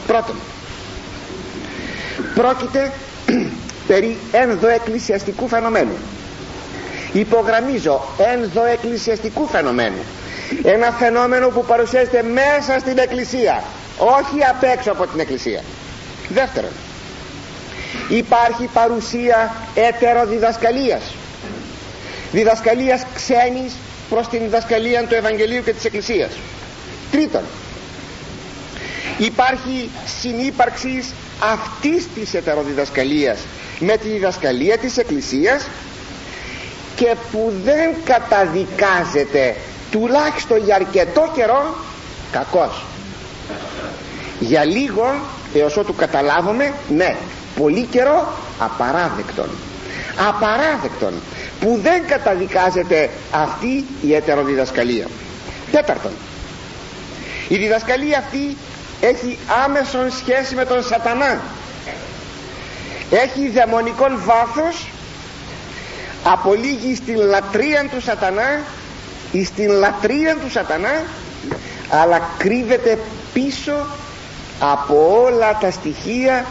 [0.06, 0.34] Πρώτον
[2.34, 2.92] πρόκειται
[3.88, 5.96] περί ενδοεκκλησιαστικού φαινομένου.
[7.12, 10.02] Υπογραμμίζω ενδοεκκλησιαστικού φαινομένου.
[10.62, 13.62] Ένα φαινόμενο που παρουσιάζεται μέσα στην Εκκλησία
[13.98, 15.62] όχι απ' έξω από την εκκλησία.
[16.28, 16.70] Δεύτερον
[18.08, 21.02] υπάρχει παρουσία έτεροδιδασκαλίας
[22.32, 23.72] διδασκαλίας ξένης
[24.10, 26.30] προς την διδασκαλία του Ευαγγελίου και της Εκκλησίας.
[27.10, 27.42] Τρίτον
[29.18, 31.12] υπάρχει συνύπαρξης
[31.52, 33.38] αυτής της ετεροδιδασκαλίας
[33.78, 35.66] με τη διδασκαλία της Εκκλησίας
[36.96, 39.56] και που δεν καταδικάζεται
[39.90, 41.76] τουλάχιστον για αρκετό καιρό
[42.32, 42.84] κακός.
[44.40, 45.14] Για λίγο
[45.54, 47.16] έως ότου καταλάβουμε ναι
[47.58, 49.48] πολύ καιρό απαράδεκτον.
[50.28, 51.12] Απαράδεκτον
[51.60, 55.06] που δεν καταδικάζεται αυτή η ετεροδιδασκαλία.
[55.72, 56.12] Τέταρτον
[57.52, 58.56] η διδασκαλία αυτή
[59.02, 61.40] έχει άμεσον σχέση με τον σατανά.
[63.10, 64.86] Έχει δαιμονικόν βάθος
[66.24, 68.60] απολύγει στην λατρεία του σατανά
[69.32, 71.02] ή στην λατρεία του σατανά
[71.88, 72.98] αλλά κρύβεται
[73.32, 73.86] πίσω
[74.60, 76.44] από όλα τα στοιχεία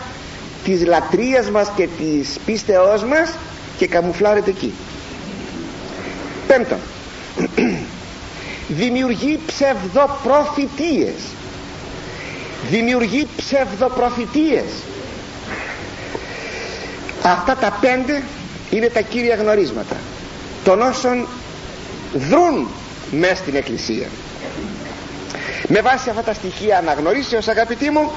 [0.64, 3.34] της λατρείας μας και της πίστεώς μας
[3.78, 4.74] και καμουφλάρεται εκεί.
[6.48, 6.80] Πέμπτον.
[8.82, 11.16] Δημιουργεί ψευδοπροφητείες
[12.70, 14.70] δημιουργεί ψευδοπροφητείες.
[17.24, 18.22] Αυτά τα πέντε
[18.70, 19.96] είναι τα κύρια γνωρίσματα
[20.64, 21.28] των όσων
[22.14, 22.68] δρούν
[23.12, 24.08] μέσα στην εκκλησία.
[25.68, 28.12] Με βάση αυτά τα στοιχεία αναγνωρίσεως αγαπητοί μου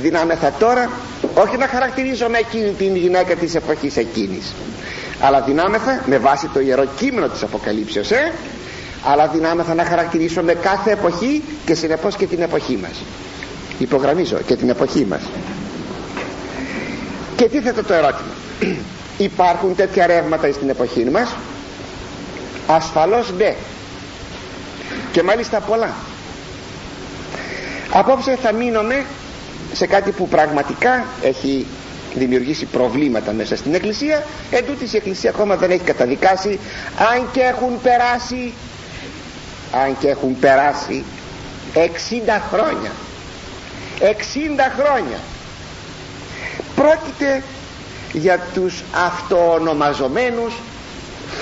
[0.00, 0.90] δυνάμεθα τώρα
[1.34, 4.52] όχι να χαρακτηρίζουμε εκείνη την γυναίκα της εποχής εκείνης
[5.20, 8.32] αλλά δυνάμεθα με βάση το ιερό κείμενο της Αποκαλύψεως ε;
[9.04, 13.02] αλλά δυνάμεθα να χαρακτηρίσουμε κάθε εποχή και συνεπώς και την εποχή μας
[13.82, 15.20] υπογραμμίζω και την εποχή μας.
[17.36, 18.32] Και τίθεται το ερώτημα.
[19.18, 21.34] Υπάρχουν τέτοια ρεύματα στην εποχή μας;
[22.66, 23.54] Ασφαλώς ναι.
[25.12, 25.94] Και μάλιστα πολλά.
[27.90, 29.04] Απόψε θα μείνουμε
[29.72, 31.66] σε κάτι που πραγματικά έχει
[32.14, 34.24] δημιουργήσει προβλήματα μέσα στην Εκκλησία.
[34.50, 36.58] Εν η Εκκλησία ακόμα δεν έχει καταδικάσει
[37.14, 38.52] αν και έχουν περάσει
[39.72, 41.04] αν και έχουν περάσει
[41.74, 41.78] 60
[42.52, 42.90] χρόνια.
[42.90, 43.11] 60
[44.78, 45.18] χρόνια.
[46.74, 47.42] Πρόκειται
[48.12, 50.54] για τους αυτοονομαζομένους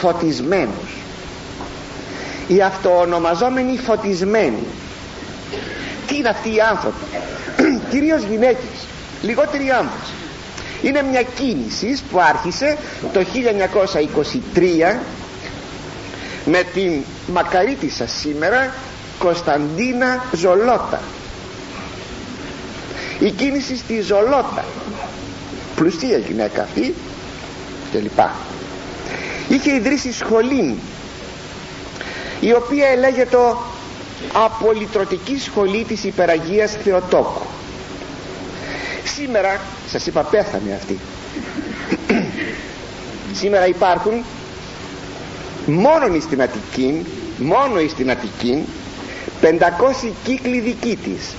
[0.00, 0.90] φωτισμένους.
[2.48, 4.66] Οι αυτοονομαζόμενοι φωτισμένοι.
[6.06, 7.04] Τι είναι αυτοί οι άνθρωποι;
[7.90, 8.86] Κυρίως γυναίκες
[9.22, 10.08] λιγότεροι άντρες
[10.82, 12.76] είναι μια κίνηση που άρχισε
[13.12, 13.24] το
[14.94, 14.96] 1923
[16.44, 16.92] με την
[17.32, 18.72] μακαρίτησα σήμερα
[19.18, 21.00] Κωνσταντίνα Ζολότα
[23.20, 24.64] η κίνηση στη Ζολότα.
[25.76, 26.94] Πλουσία γυναίκα αυτή
[27.92, 28.34] και λοιπά.
[29.48, 30.74] Είχε ιδρύσει σχολή
[32.40, 33.36] η οποία λέγεται
[34.32, 37.42] Απολυτρωτική Σχολή της Υπεραγίας Θεοτόκου
[39.20, 40.98] σήμερα σας είπα πέθανε αυτή.
[43.34, 44.24] Σήμερα υπάρχουν
[45.66, 47.06] μόνο στην Αττική
[47.38, 48.64] μόνο στην Αττική
[49.42, 49.46] 500
[50.24, 51.34] κύκλοι δική της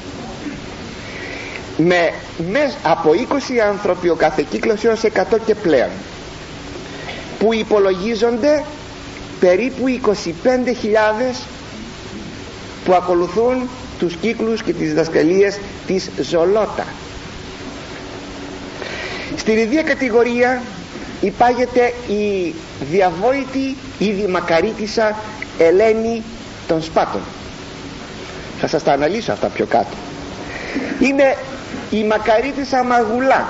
[1.77, 2.13] με,
[2.51, 5.10] μες από 20 άνθρωποι ο κάθε κύκλος έως 100
[5.45, 5.89] και πλέον
[7.39, 8.63] που υπολογίζονται
[9.39, 11.36] περίπου 25.000
[12.86, 16.86] που ακολουθούν τους κύκλους και τις διδασκαλίες της Ζολότα.
[19.38, 20.62] Στην ίδια κατηγορία
[21.21, 22.53] υπάγεται η
[22.91, 25.15] διαβόητη ή δημακαρίτησα
[25.57, 26.23] Ελένη
[26.67, 27.21] των Σπάτων.
[28.60, 29.95] Θα σας τα αναλύσω αυτά πιο κάτω.
[30.99, 31.36] Είναι
[31.89, 33.47] η μακαρίτησα Μαγουλά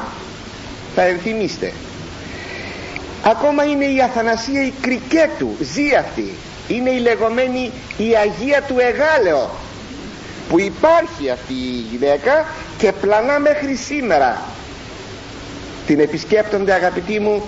[0.95, 1.73] θα ενθυμίστε.
[3.23, 6.33] Ακόμα είναι η Αθανασία η Κρικέτου ζει αυτή.
[6.67, 9.49] Είναι η λεγόμενη η Αγία του Εγάλεο
[10.49, 12.45] που υπάρχει αυτή η γυναίκα
[12.77, 14.41] και πλανά μέχρι σήμερα.
[15.87, 17.43] Την επισκέπτονται αγαπητοί μου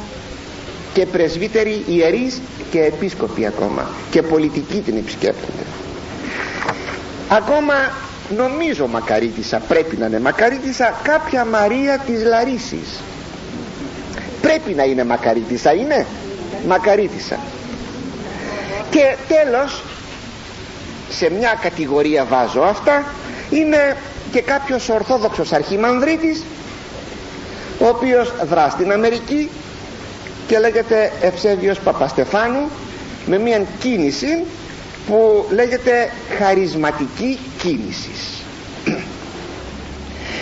[0.94, 3.90] και πρεσβύτεροι ιερείς και επίσκοποι ακόμα.
[4.12, 5.64] Και πολιτικοί την επισκέπτονται.
[7.30, 7.74] Ακόμα
[8.30, 13.00] νομίζω μακαρίτησα πρέπει να είναι μακαρίτησα κάποια Μαρία της Λαρίσης.
[14.42, 16.06] Πρέπει να είναι μακαρίτησα είναι
[16.68, 17.40] μακαρίτησα
[18.94, 19.84] και τέλος
[21.10, 23.04] σε μια κατηγορία βάζω αυτά
[23.50, 23.98] είναι
[24.32, 26.44] και κάποιος ορθόδοξος αρχιμανδρίτης
[27.80, 29.50] ο οποίος δρά στην Αμερική
[30.48, 32.70] και λέγεται Ευσέβιος Παπαστεφάνου
[33.26, 34.44] με μια κίνηση
[35.08, 38.42] που λέγεται χαρισματική κίνησης.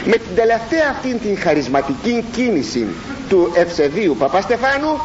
[0.05, 2.85] Με την τελευταία αυτήν την χαρισματική κίνηση
[3.29, 4.99] του Ευσεβίου Παπαστεφάνου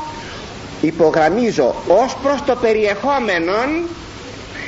[0.81, 3.53] υπογραμμίζω ως προς το περιεχόμενο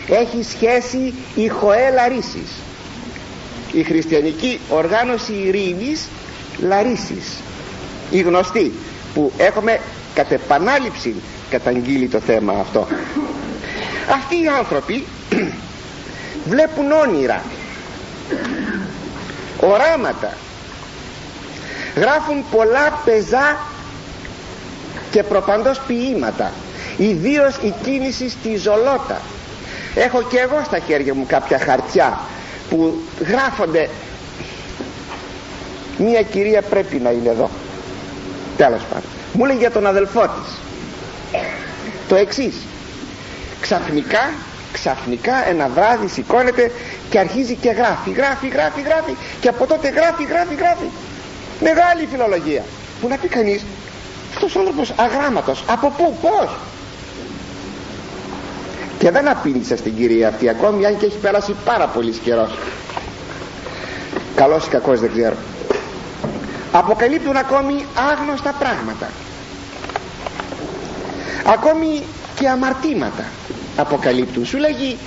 [0.09, 2.51] έχει σχέση η Χοέ Λαρίσης.
[3.73, 6.09] Η χριστιανική οργάνωση ειρήνης
[6.61, 7.37] Λαρίσης.
[8.11, 8.73] Η γνωστή
[9.15, 9.81] που έχουμε
[10.15, 11.15] κατ' επανάληψη
[11.51, 12.87] καταγγείλει το θέμα αυτό.
[14.15, 15.05] Αυτοί οι άνθρωποι
[16.49, 17.43] βλέπουν όνειρα.
[19.61, 20.33] Οράματα.
[21.97, 23.57] Γράφουν πολλά πεζά
[25.11, 26.53] και προπαντός ποίηματα
[26.97, 29.21] ιδίως η κίνηση στη Ζολότα.
[29.95, 32.21] Έχω και εγώ στα χέρια μου κάποια χαρτιά
[32.71, 33.89] που γράφονται
[35.99, 37.51] μία κυρία πρέπει να είναι εδώ
[38.57, 39.09] τέλος πάντων.
[39.33, 40.55] Μου λέει για τον αδελφό της.
[42.09, 42.55] Το εξής.
[43.61, 44.31] Ξαφνικά
[44.79, 46.71] ξαφνικά ένα βράδυ σηκώνεται
[47.11, 50.89] και αρχίζει και γράφει γράφει γράφει γράφει και από τότε γράφει γράφει γράφει.
[51.61, 52.63] Μεγάλη φιλολογία.
[53.01, 53.65] Που να πει κανείς
[54.35, 56.51] αυτός ο άνθρωπος αγράμματος από πού πως
[58.99, 62.51] και δεν απείλησε στην κυρία αυτή ακόμη αν και έχει περάσει πάρα πολύς καιρός.
[64.35, 65.37] καλός ή κακός δεν ξέρω.
[66.73, 69.09] Αποκαλύπτουν ακόμη άγνωστα πράγματα.
[71.47, 72.03] Ακόμη
[72.35, 73.25] και αμαρτήματα
[73.79, 74.45] αποκαλύπτουν.
[74.45, 74.99] Σου λέγει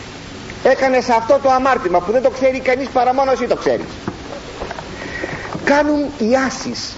[0.63, 3.86] έκανες αυτό το αμάρτημα που δεν το ξέρει κανείς παρά μόνο εσύ το ξέρεις
[5.63, 6.93] κάνουν ιάσεις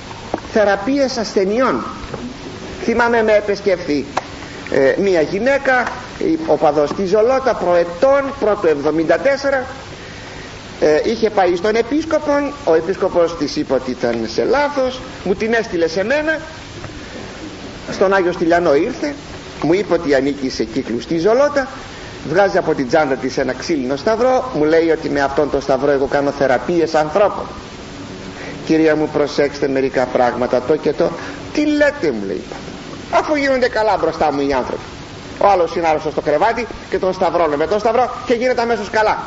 [0.54, 1.84] θεραπείες ασθενειών.
[2.84, 4.06] Θυμάμαι με επισκεφθεί
[4.72, 5.84] ε, μια γυναίκα
[6.48, 9.64] ο παδός της Ζολότα προετών πρώτο 74
[10.80, 12.32] ε, είχε πάει στον επίσκοπο
[12.66, 16.40] ο επίσκοπος της είπε ότι ήταν σε λάθος μου την έστειλε σε μένα
[17.92, 19.14] στον Άγιο Στυλιανό ήρθε
[19.64, 21.68] μου είπε ότι ανήκει σε κύκλους τη Ζολότα
[22.30, 25.92] βγάζει από την τσάντα της ένα ξύλινο σταυρό μου λέει ότι με αυτόν τον σταυρό
[25.92, 27.46] εγώ κάνω θεραπείες ανθρώπων.
[28.66, 31.10] Κυρία μου προσέξτε μερικά πράγματα το και το.
[31.54, 32.42] Τι λέτε μου λέει.
[33.12, 34.84] Αφού γίνονται καλά μπροστά μου οι άνθρωποι.
[35.38, 38.90] Ο άλλος είναι άρρωστος στο κρεβάτι και τον σταυρώνω με τον σταυρό και γίνεται αμέσως
[38.90, 39.24] καλά.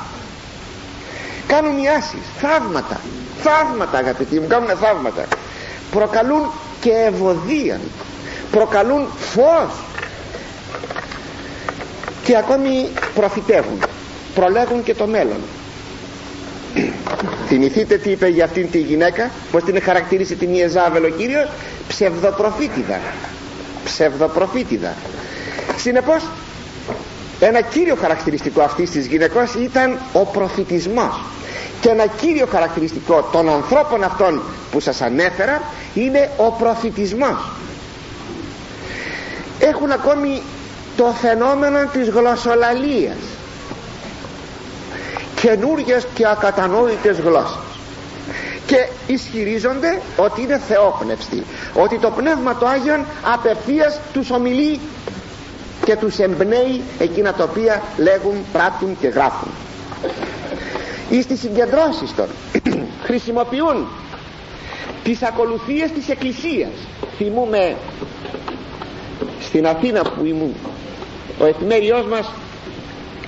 [1.47, 3.01] Κάνουν μοιάσεις θαύματα.
[3.43, 5.25] Θαύματα αγαπητοί μου κάνουν θαύματα.
[5.91, 7.81] Προκαλούν και ευωδία
[8.51, 9.71] προκαλούν φως
[12.27, 13.79] και ακόμη προφητεύουν.
[14.35, 15.41] Προλέγουν και το μέλλον.
[17.49, 21.49] Θυμηθείτε τι είπε για αυτήν τη γυναίκα πως την χαρακτηρίσει την Ιεζάβελ ο Κύριος;
[21.89, 23.01] Ψευδοπροφήτιδα
[23.87, 24.95] ψευδοπροφήτιδα
[25.77, 26.23] συνεπώς
[27.41, 31.21] ένα κύριο χαρακτηριστικό αυτής της γυναικός ήταν ο προφητισμός.
[31.81, 35.63] Και ένα κύριο χαρακτηριστικό των ανθρώπων αυτών που σας ανέφερα
[35.95, 37.51] είναι ο προφητισμός.
[39.59, 40.43] Έχουν ακόμη
[40.97, 43.17] το φαινόμενο της γλωσσολαλίας.
[45.41, 47.61] Καινούργιες και ακατανόητες γλώσσες.
[48.67, 53.05] Και ισχυρίζονται ότι είναι θεόπνευστοι ότι το Πνεύμα του Άγιον
[53.35, 54.81] απευθείας τους ομιλεί
[55.85, 59.49] και τους εμπνέει εκείνα τα οποία λέγουν, πράττουν και γράφουν.
[61.11, 62.27] Ή στις συγκεντρώσεις των
[63.07, 63.87] χρησιμοποιούν
[65.05, 66.71] τις ακολουθίες της Εκκλησίας.
[67.17, 67.77] Θυμούμε
[69.41, 70.55] στην Αθήνα που ήμουν
[71.39, 72.31] ο εφημέριός μας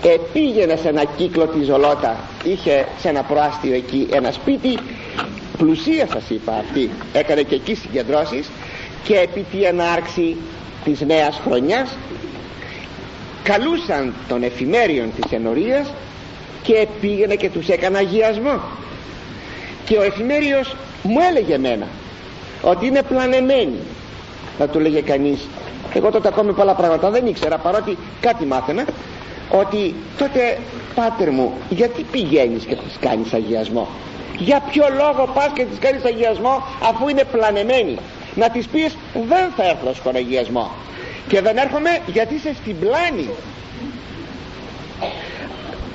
[0.02, 2.16] επήγαινε σε ένα κύκλο της Ζολότα.
[2.44, 4.78] Είχε σε ένα προάστιο εκεί ένα σπίτι.
[5.58, 6.90] Πλουσία σας είπα αυτή.
[7.12, 8.50] Έκανε και εκεί συγκεντρώσεις.
[9.04, 10.36] Και επί τη ενάρξη
[10.84, 11.96] της νέας χρονιάς
[13.42, 15.92] καλούσαν τον εφημέριον της ενορίας
[16.62, 18.60] και πήγαινε και τους έκανε αγιασμό.
[19.84, 21.86] Και ο εφημέριος μου έλεγε εμένα
[22.62, 23.78] ότι είναι πλανεμένοι
[24.58, 25.38] να του λέγε κανείς
[25.94, 28.84] εγώ τότε ακόμη πολλά πράγματα δεν ήξερα παρότι κάτι μάθαινα
[29.50, 30.58] ότι τότε
[30.94, 33.88] πάτερ μου γιατί πηγαίνεις και τις κάνεις αγιασμό;
[34.38, 37.98] Για ποιο λόγο πας και τις κάνεις αγιασμό αφού είναι πλανεμένοι
[38.34, 38.96] να τις πεις
[39.28, 40.70] δεν θα έρθω στον αγιασμό.
[41.28, 43.28] Και δεν έρχομαι γιατί είσαι στην πλάνη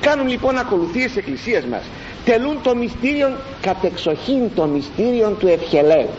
[0.01, 1.81] κάνουν λοιπόν ακολουθίες της εκκλησίας μας.
[2.25, 6.09] Τελούν το μυστήριο κατεξοχήν το μυστήριο του ευχελαίου.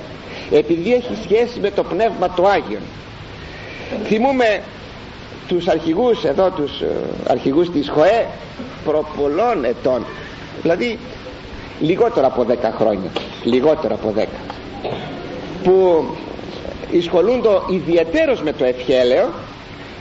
[0.51, 2.81] Επειδή έχει σχέση με το πνεύμα του Άγιον
[4.05, 4.63] θυμούμε
[5.49, 6.87] τους αρχηγούς εδώ τους ε,
[7.29, 8.27] αρχηγούς της ΧΟΕ
[8.85, 10.05] προ πολλών ετών.
[10.63, 10.99] Δηλαδή
[11.81, 13.11] λιγότερο από 10 χρόνια.
[13.45, 14.25] Λιγότερο από 10
[15.63, 16.05] που
[16.91, 19.29] εισχολούνται ιδιαίτερος με το ευχέλαιο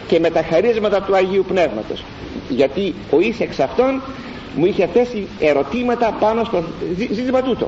[0.07, 2.03] και με τα χαρίσματα του Αγίου Πνεύματος.
[2.49, 4.01] Γιατί ο εις εξ αυτών
[4.55, 6.63] μου είχε θέσει ερωτήματα πάνω στο
[7.11, 7.67] ζήτημα τούτο.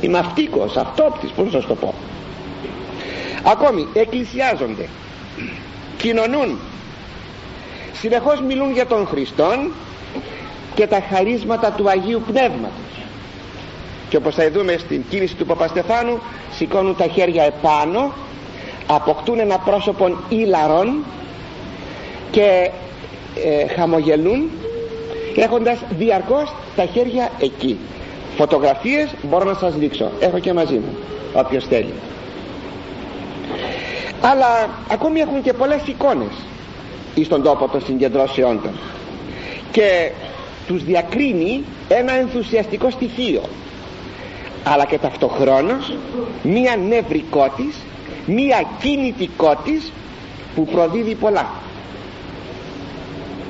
[0.00, 1.94] Είμαι αυτίκος, αυτόπτης, πώς να σας το πω
[3.44, 4.88] ακόμη εκκλησιάζονται
[5.98, 6.58] κοινωνούν
[7.92, 9.72] συνεχώς μιλούν για τον Χριστόν
[10.74, 12.72] και τα χαρίσματα του Αγίου Πνεύματος.
[14.08, 16.18] Και όπως θα δούμε στην κίνηση του Παπαστεφάνου
[16.52, 18.12] σηκώνουν τα χέρια επάνω
[18.86, 21.04] αποκτούν ένα πρόσωπο ήλαρον
[22.30, 22.70] και
[23.44, 24.50] ε, χαμογελούν
[25.36, 27.78] έχοντας διαρκώς τα χέρια εκεί.
[28.36, 30.10] Φωτογραφίες μπορώ να σας δείξω.
[30.20, 30.96] Έχω και μαζί μου
[31.32, 31.92] όποιος θέλει
[34.20, 36.32] αλλά ακόμη έχουν και πολλές εικόνες
[37.24, 38.70] στον τόπο των συγκεντρώσεών των.
[39.70, 40.10] Και
[40.66, 43.42] τους διακρίνει ένα ενθουσιαστικό στοιχείο.
[44.64, 45.96] Αλλά και ταυτοχρόνως
[46.42, 47.76] μία νευρικότης
[48.28, 49.92] μία κινητικότης
[50.54, 51.50] που προδίδει πολλά.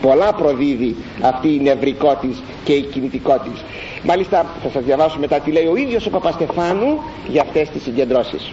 [0.03, 3.65] Πολλά προδίδει αυτή η νευρικότης και η κινητικότης.
[4.03, 8.51] Μάλιστα θα σας διαβάσω μετά τι λέει ο ίδιος ο Παπαστεφάνου για αυτές τις συγκεντρώσεις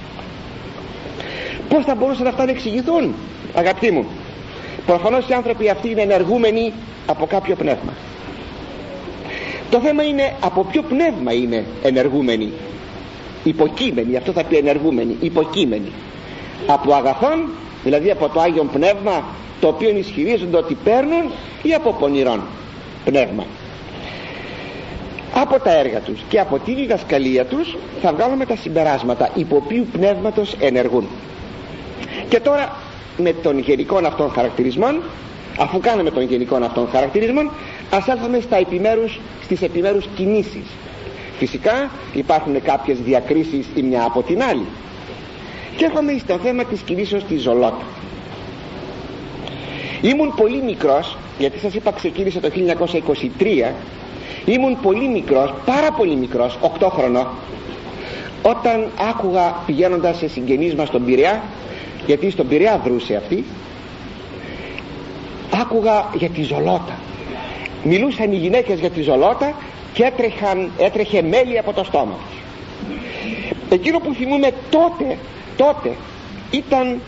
[1.70, 3.14] πως θα μπορούσαν αυτά να εξηγηθούν
[3.54, 4.06] αγαπητοί μου;
[4.86, 6.74] Προφανώς οι άνθρωποι αυτοί είναι ενεργούμενοι
[7.06, 7.94] από κάποιο πνεύμα.
[9.70, 12.52] Το θέμα είναι από ποιο πνεύμα είναι ενεργούμενοι.
[13.44, 15.92] Υποκείμενοι αυτό θα πει ενεργούμενοι υποκείμενοι.
[16.68, 17.50] Από αγαθόν
[17.84, 19.24] δηλαδή από το Άγιον Πνεύμα
[19.60, 22.42] το οποίο ισχυρίζονται ότι παίρνουν ή από πονηρών
[23.06, 23.46] πνεύμα.
[25.34, 29.88] Από τα έργα τους και από τη διδασκαλία τους θα βγάλουμε τα συμπεράσματα υπό ποιου
[29.92, 31.08] πνεύματος ενεργούν
[32.30, 32.76] και τώρα
[33.18, 35.02] με των γενικών αυτών χαρακτηρισμών
[35.60, 37.52] αφού κάνουμε των γενικών αυτών χαρακτηρισμών
[37.90, 40.66] ας έλθουμε στα επιμέρους, στις επιμέρους κινήσεις.
[41.38, 44.66] Φυσικά υπάρχουν κάποιες διακρίσεις η μια από την άλλη.
[45.78, 47.82] Και έρχομαι στο θέμα της κινήσεως της Ζολότα
[50.02, 52.50] ήμουν πολύ μικρός γιατί σας είπα ξεκίνησε το
[53.40, 53.72] 1923
[54.46, 57.28] ήμουν πολύ μικρός πάρα πολύ μικρός 8 χρονών
[58.42, 61.42] όταν άκουγα πηγαίνοντας σε συγγενείς μας στον Πειραιά
[62.06, 63.44] γιατί στον Πειραιά δρούσε αυτή.
[65.62, 67.00] Άκουγα για τη Ζολότα.
[67.84, 69.56] Μιλούσαν οι γυναίκες για τη Ζολότα
[69.94, 72.40] και έτρεχαν, έτρεχε μέλι από το στόμα τους.
[73.70, 75.18] Εκείνο που θυμούμε τότε
[75.58, 75.96] τότε
[76.52, 77.02] ήταν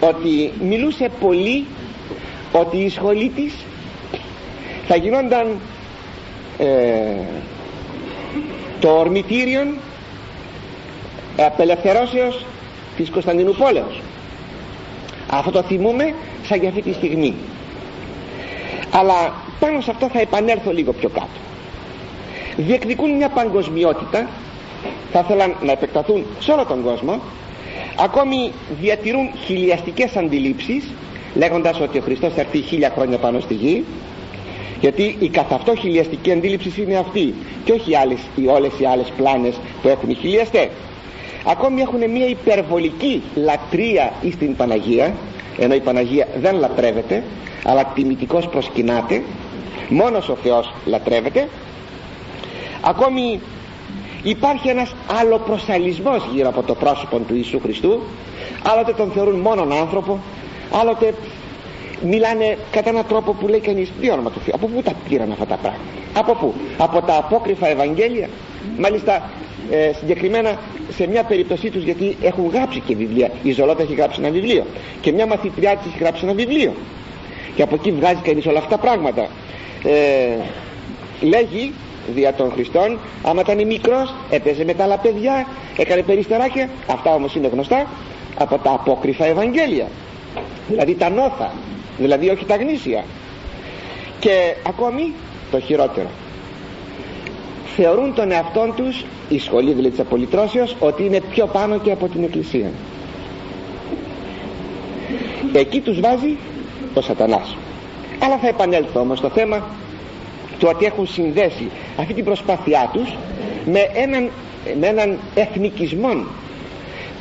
[0.00, 1.66] ότι μιλούσε πολύ
[2.52, 3.54] ότι η σχολή της
[4.88, 5.60] θα γινόταν
[6.58, 6.66] ε,
[8.80, 9.66] το ορμητήριο
[11.36, 12.44] απελευθερώσεως
[12.96, 14.00] της Κωνσταντινούπολεως
[15.30, 16.14] αυτό το θυμούμε
[16.46, 17.34] σαν για αυτή τη στιγμή.
[18.90, 21.26] Αλλά πάνω σε αυτό θα επανέλθω λίγο πιο κάτω.
[22.56, 24.28] Διεκδικούν μια παγκοσμιότητα
[25.12, 27.20] θα ήθελαν να επεκταθούν σε όλο τον κόσμο
[27.96, 30.84] ακόμη διατηρούν χιλιαστικές αντιλήψεις
[31.34, 33.84] λέγοντας ότι ο Χριστός θα έρθει χίλια χρόνια πάνω στη γη
[34.80, 39.12] γιατί η καθ' αυτό χιλιαστική αντίληψη είναι αυτή και όχι άλλες, οι, όλες οι άλλες
[39.16, 40.68] πλάνες που έχουν οι χιλιαστές
[41.46, 45.14] ακόμη έχουν μια υπερβολική λατρεία στην Παναγία
[45.58, 47.22] ενώ η Παναγία δεν λατρεύεται
[47.64, 49.22] αλλά τιμητικός προσκυνάται
[49.88, 51.48] μόνος ο Θεός λατρεύεται.
[52.80, 53.40] Ακόμη
[54.22, 58.00] υπάρχει ένας άλλο προσαλισμός γύρω από το πρόσωπο του Ιησού Χριστού.
[58.72, 60.18] Άλλοτε τον θεωρούν μόνον άνθρωπο
[60.80, 61.14] άλλοτε
[62.02, 65.32] μιλάνε κατά έναν τρόπο που λέει κανείς τι όνομα του Θεού από πού τα πήραν
[65.32, 68.28] αυτά τα πράγματα από πού από τα απόκριφα Ευαγγέλια
[68.78, 69.30] μάλιστα
[69.70, 70.58] ε, συγκεκριμένα
[70.96, 73.30] σε μια περίπτωσή τους γιατί έχουν γράψει και βιβλία.
[73.42, 74.66] Η Ζολότα έχει γράψει ένα βιβλίο.
[75.00, 76.74] Και μια μαθητριά της έχει γράψει ένα βιβλίο.
[77.54, 79.28] Και από εκεί βγάζει κανείς όλα αυτά τα πράγματα.
[79.84, 80.36] Ε,
[81.20, 81.72] λέγει
[82.14, 85.46] δια των Χριστών άμα ήταν μικρός έπαιζε με τα άλλα παιδιά
[85.76, 87.86] έκανε περιστεράκια αυτά όμως είναι γνωστά
[88.38, 89.86] από τα απόκριφα Ευαγγέλια.
[90.68, 91.52] Δηλαδή τα νόθα.
[91.98, 93.04] Δηλαδή όχι τα γνήσια.
[94.20, 95.12] Και ακόμη
[95.50, 96.08] το χειρότερο
[97.76, 102.08] θεωρούν τον εαυτόν τους η σχολή δηλαδή της απολυτρώσεως ότι είναι πιο πάνω και από
[102.08, 102.70] την Εκκλησία.
[105.52, 106.36] Εκεί τους βάζει
[106.94, 107.56] ο σατανάς.
[108.22, 109.64] Αλλά θα επανέλθω όμως στο θέμα
[110.58, 113.14] του ότι έχουν συνδέσει αυτή την προσπάθειά τους
[113.64, 114.30] με έναν,
[114.80, 116.24] με έναν εθνικισμό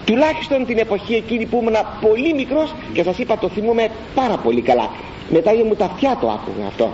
[0.06, 4.62] τουλάχιστον την εποχή εκείνη που ήμουν πολύ μικρός και σας είπα το θυμούμαι πάρα πολύ
[4.62, 4.90] καλά.
[5.30, 6.92] Μετά μου τα αυτιά το άκουγα αυτό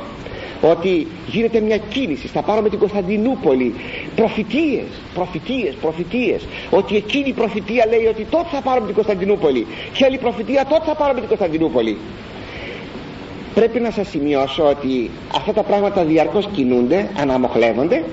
[0.62, 2.28] ότι γίνεται μια κίνηση.
[2.28, 3.74] Θα πάρουμε την Κωνσταντινούπολη.
[4.16, 6.47] Προφητείες, προφητείες, προφητείες.
[6.70, 9.68] Ότι εκείνη η προφητεία λέει ότι τότε θα πάρουμε την Κωνσταντινούπολη.
[9.93, 11.97] Και άλλη προφητεία τότε θα πάρουμε την Κωνσταντινούπολη.
[13.53, 18.03] Πρέπει να σας σημειώσω ότι αυτά τα πράγματα διαρκώς κινούνται, αναμοχλεύονται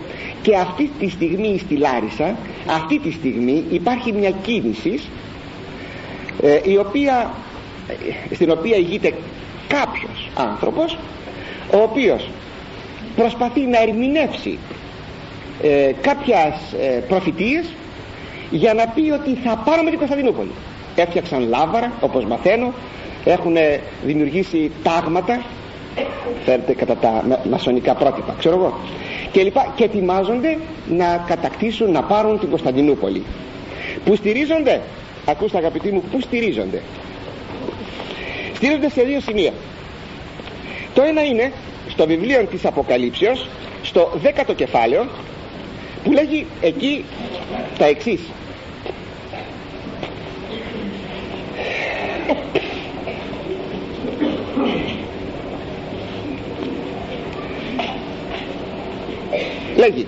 [0.42, 2.36] και αυτή τη στιγμή στη Λάρισα
[2.66, 5.00] αυτή τη στιγμή υπάρχει μια κίνηση
[6.42, 7.30] ε, η οποία,
[8.30, 9.14] ε, στην οποία ηγείται
[9.68, 10.98] κάποιος άνθρωπος
[11.72, 12.28] ο οποίος
[13.18, 14.58] προσπαθεί να ερμηνεύσει
[15.62, 17.64] ε, κάποιες ε, προφητείες
[18.50, 20.50] για να πει ότι θα πάρουμε την Κωνσταντινούπολη.
[20.96, 22.72] Έφτιαξαν λάβαρα όπως μαθαίνω
[23.24, 23.56] έχουν
[24.04, 25.42] δημιουργήσει τάγματα
[26.44, 28.78] φέρετε κατά τα μασονικά πρότυπα ξέρω εγώ.
[29.32, 30.58] Και λοιπά και ετοιμάζονται
[30.88, 33.22] να κατακτήσουν να πάρουν την Κωνσταντινούπολη.
[34.04, 34.80] Που στηρίζονται
[35.26, 36.82] ακούστε αγαπητοί μου που στηρίζονται.
[38.54, 39.52] Στηρίζονται σε δύο σημεία.
[40.94, 41.52] Το ένα είναι
[41.98, 43.48] στο βιβλίο της Αποκαλύψεως
[43.82, 45.06] στο δέκατο κεφάλαιο
[46.04, 47.04] που λέγει εκεί
[47.78, 48.20] τα εξής.
[59.76, 60.06] Λέγει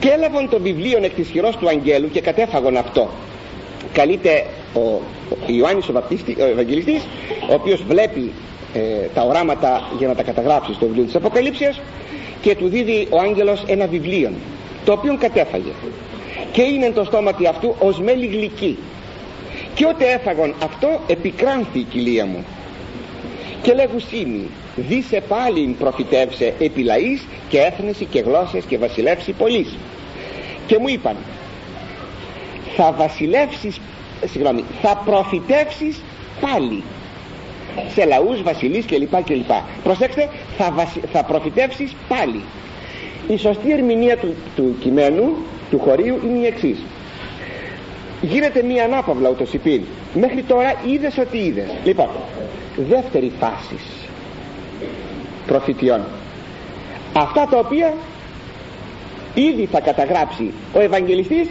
[0.00, 3.10] και έλαβαν το βιβλίο εκ της χειρός του αγγέλου και κατέφαγον αυτό.
[3.92, 5.00] Καλείται ο
[5.46, 7.02] Ιωάννης ο, Βαπτίστη, ο Ευαγγελιστής
[7.50, 8.32] ο οποίος βλέπει
[8.74, 8.80] ε,
[9.14, 11.80] τα οράματα για να τα καταγράψεις στο βιβλίο της Αποκαλύψεως
[12.40, 14.30] και του δίδει ο άγγελος ένα βιβλίο
[14.84, 15.70] το οποίο κατέφαγε.
[16.52, 18.78] Και είναι το στόματι αυτού ως μέλη γλυκή.
[19.74, 22.44] Και ότε έφαγον αυτό επικράνθη η κοιλία μου.
[23.62, 29.76] Και λέγουσίμη δίσε πάλι προφητεύσε επί λαής και έθνεση και γλώσσες και βασιλεύσει πολλής.
[30.66, 31.16] Και μου είπαν
[32.76, 33.80] θα βασιλεύσεις
[34.24, 36.02] συγγνώμη θα προφητεύσεις
[36.40, 36.82] πάλι
[37.94, 39.50] σε λαούς βασιλείς κλπ κλπ.
[39.82, 41.00] Προσέξτε θα, βασι...
[41.12, 42.40] θα προφητεύσεις πάλι.
[43.28, 45.36] Η σωστή ερμηνεία του, του κειμένου
[45.70, 46.78] του χωρίου είναι η εξής.
[48.20, 49.82] Γίνεται μία ανάπαυλα ούτως υπήν
[50.14, 51.68] μέχρι τώρα είδες ότι είδες.
[51.84, 52.08] Λοιπόν
[52.76, 53.78] δεύτερη φάση
[55.46, 56.00] προφητιών.
[57.12, 57.94] Αυτά τα οποία
[59.34, 61.48] ήδη θα καταγράψει ο Ευαγγελιστής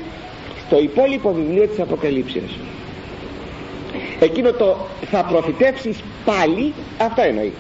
[0.67, 2.57] στο υπόλοιπο βιβλίο της Αποκαλύψεως
[4.25, 4.77] εκείνο το
[5.11, 7.53] θα προφητεύσεις πάλι αυτό εννοεί.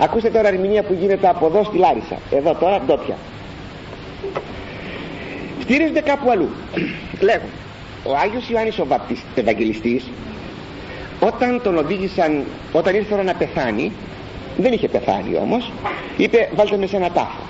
[0.00, 2.18] Ακούστε τώρα ερμηνεία που γίνεται από εδώ στη Λάρισα.
[2.30, 3.16] Εδώ τώρα ντόπια.
[5.60, 6.48] Στηρίζονται κάπου αλλού.
[7.20, 7.48] Λέγουν
[8.04, 8.86] ο Άγιος Ιωάννης ο
[9.34, 10.04] Ευαγγελιστής
[11.20, 13.92] όταν τον οδήγησαν όταν ήρθε ώρα να πεθάνει
[14.56, 15.72] δεν είχε πεθάνει όμως
[16.16, 17.40] είπε βάλτε με σε ένα τάφο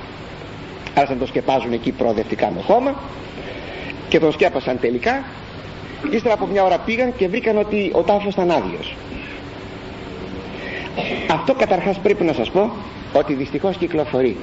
[0.95, 2.95] άρχισαν να το σκεπάζουν εκεί προοδευτικά με χώμα
[4.09, 5.25] και τον σκέπασαν τελικά
[6.11, 8.95] ύστερα από μια ώρα πήγαν και βρήκαν ότι ο τάφος ήταν άδειος.
[11.31, 12.71] Αυτό καταρχάς πρέπει να σας πω
[13.13, 14.37] ότι δυστυχώς κυκλοφορεί.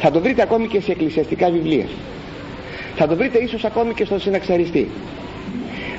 [0.00, 1.86] Θα το βρείτε ακόμη και σε εκκλησιαστικά βιβλία.
[2.96, 4.90] Θα το βρείτε ίσως ακόμη και στον συναξαριστή.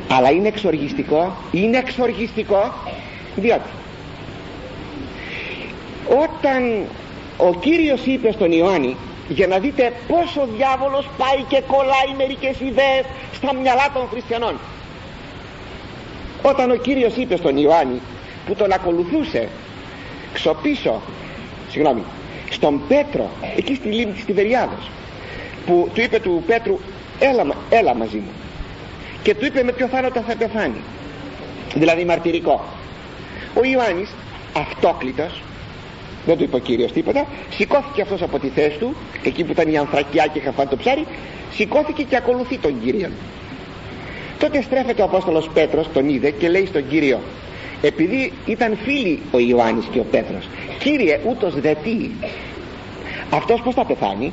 [0.07, 2.73] Αλλά είναι εξοργιστικό είναι εξοργιστικό
[3.35, 3.69] διότι
[6.09, 6.85] όταν
[7.37, 8.95] ο Κύριος είπε στον Ιωάννη
[9.29, 14.55] για να δείτε πόσο ο διάβολος πάει και κολλάει μερικές ιδέες στα μυαλά των χριστιανών
[16.43, 17.99] όταν ο Κύριος είπε στον Ιωάννη
[18.45, 19.47] που τον ακολουθούσε
[20.33, 21.01] ξοπίσω
[21.69, 22.03] συγγνώμη
[22.49, 24.89] στον Πέτρο εκεί στη λίμνη της Τιβεριάδος
[25.65, 26.79] που του είπε του Πέτρου
[27.19, 28.31] έλα, έλα μαζί μου
[29.23, 30.81] και του είπε με ποιο θάνατο θα πεθάνει
[31.73, 32.63] δηλαδή μαρτυρικό.
[33.53, 34.09] Ο Ιωάννης
[34.53, 35.41] αυτόκλητος
[36.25, 39.69] δεν του είπε ο Κύριος τίποτα σηκώθηκε αυτός από τη θέση του εκεί που ήταν
[39.71, 41.05] η ανθρακιά και είχα το ψάρι
[41.51, 43.09] σηκώθηκε και ακολουθεί τον Κύριο
[44.43, 47.19] τότε στρέφεται ο Απόστολος Πέτρος τον είδε και λέει στον Κύριο
[47.81, 52.09] επειδή ήταν φίλοι ο Ιωάννης και ο Πέτρος Κύριε ούτως δε τι.
[53.29, 54.31] Αυτός πως θα πεθάνει;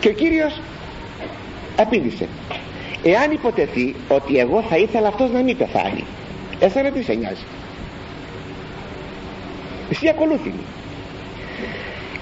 [0.00, 0.60] Και ο Κύριος
[1.76, 2.28] απήντησε
[3.02, 6.04] εάν υποτεθεί ότι εγώ θα ήθελα αυτός να μην πεθάνει
[6.58, 7.44] εσένα τι σε νοιάζει;
[9.90, 10.52] Εσύ ακολούθη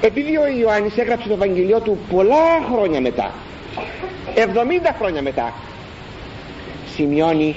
[0.00, 3.34] επειδή ο Ιωάννης έγραψε το Ευαγγελιό του πολλά χρόνια μετά
[4.34, 4.40] 70
[4.98, 5.52] χρόνια μετά
[6.96, 7.56] σημειώνει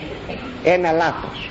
[0.63, 1.49] ένα λάθος.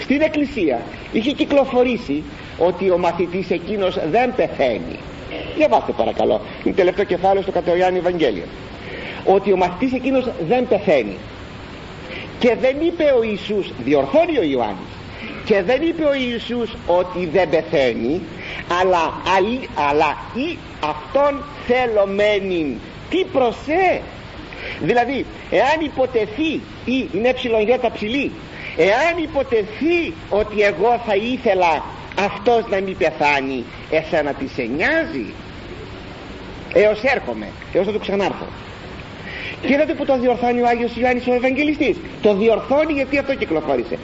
[0.00, 0.80] Στην εκκλησία
[1.12, 2.22] είχε κυκλοφορήσει
[2.58, 4.98] ότι ο μαθητής εκείνος δεν πεθαίνει.
[5.56, 8.44] Διαβάστε παρακαλώ είναι τελευταίο κεφάλαιο στο Κατεωιάννη Ευαγγέλιο.
[9.24, 11.16] Ότι ο μαθητής εκείνος δεν πεθαίνει.
[12.38, 14.90] Και δεν είπε ο Ιησούς διορθώνει ο Ιωάννης
[15.44, 18.20] και δεν είπε ο Ιησούς ότι δεν πεθαίνει
[18.80, 19.20] αλλά,
[19.88, 22.76] αλλά ή αυτόν θέλωμένην
[23.10, 24.00] τι προσέ;
[24.80, 26.52] Δηλαδή εάν υποτεθεί
[26.84, 27.60] ή είναι εψιλον
[27.92, 28.32] ψηλή
[28.76, 31.84] εάν υποτεθεί ότι εγώ θα ήθελα
[32.18, 35.26] αυτός να μην πεθάνει εσένα τι σε νοιάζει;
[36.72, 38.46] Έως έρχομαι έως θα του ξανάρθω
[39.66, 41.96] και είδατε που το διορθώνει ο Άγιος Ιωάννης ο Ευαγγελιστής.
[42.22, 43.98] Το διορθώνει γιατί αυτό κυκλοφόρησε.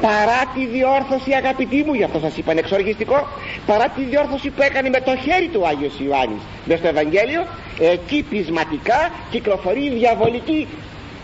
[0.00, 3.26] Παρά τη διόρθωση αγαπητοί μου γι' αυτό σας είπα εξοργιστικό
[3.66, 7.46] παρά τη διόρθωση που έκανε με το χέρι του Άγιος Ιωάννης μες στο Ευαγγέλιο
[7.78, 10.66] εκεί πεισματικά κυκλοφορεί η διαβολική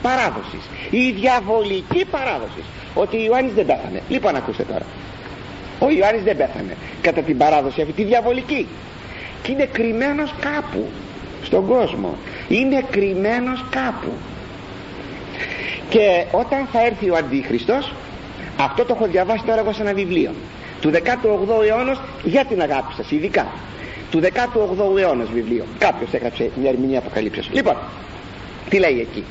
[0.02, 0.64] παράδοσης.
[0.90, 2.64] Η διαβολική παράδοσης.
[2.94, 4.00] Ότι ο Ιωάννης δεν πέθανε.
[4.08, 4.86] Λοιπόν ακούστε τώρα.
[5.78, 8.66] Ο Ιωάννης δεν πέθανε κατά την παράδοση αυτή τη διαβολική.
[9.42, 10.88] Και είναι κρυμμένος κάπου
[11.44, 12.16] στον κόσμο.
[12.48, 14.12] Είναι κρυμμένος κάπου.
[15.88, 17.92] Και όταν θα έρθει ο Αντίχριστος
[18.58, 20.30] αυτό το έχω διαβάσει τώρα εγώ σε ένα βιβλίο.
[20.80, 23.46] Του 18ου αιώνα για την αγάπη σας ειδικά.
[24.10, 25.64] Του 18ου αιώνα βιβλίο.
[25.78, 27.48] Κάποιος έγραψε μια ερμηνεία αποκαλύψεως.
[27.52, 27.76] Λοιπόν
[28.68, 29.24] τι λέει εκεί.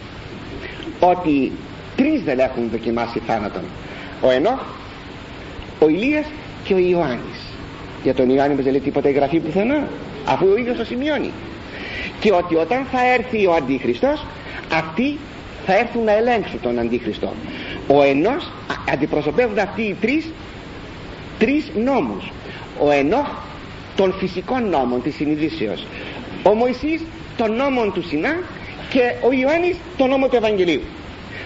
[0.99, 1.51] Ότι
[1.95, 3.63] τρεις δεν έχουν δοκιμάσει θάνατον.
[4.21, 4.59] Ο Ενόχ
[5.79, 6.25] ο Ηλίας
[6.63, 7.39] και ο Ιωάννης.
[8.03, 9.87] Για τον Ιωάννη μας δεν λέει τίποτα η γραφή πουθενά
[10.25, 11.31] αφού ο ίδιος το σημειώνει
[12.19, 14.25] και ότι όταν θα έρθει ο Αντίχριστος
[14.73, 15.17] αυτοί
[15.65, 17.33] θα έρθουν να ελέγξουν τον Αντίχριστο
[17.87, 18.51] ο ενός
[18.91, 20.25] αντιπροσωπεύουν αυτοί οι τρεις
[21.39, 22.31] τρεις νόμους.
[22.79, 23.27] Ο Ενόχ
[23.95, 25.85] των φυσικών νόμων της συνειδήσεως.
[26.43, 27.01] Ο Μωυσής
[27.37, 28.39] των νόμων του Σινά
[28.89, 30.81] και ο Ιωάννης τον νόμο του Ευαγγελίου.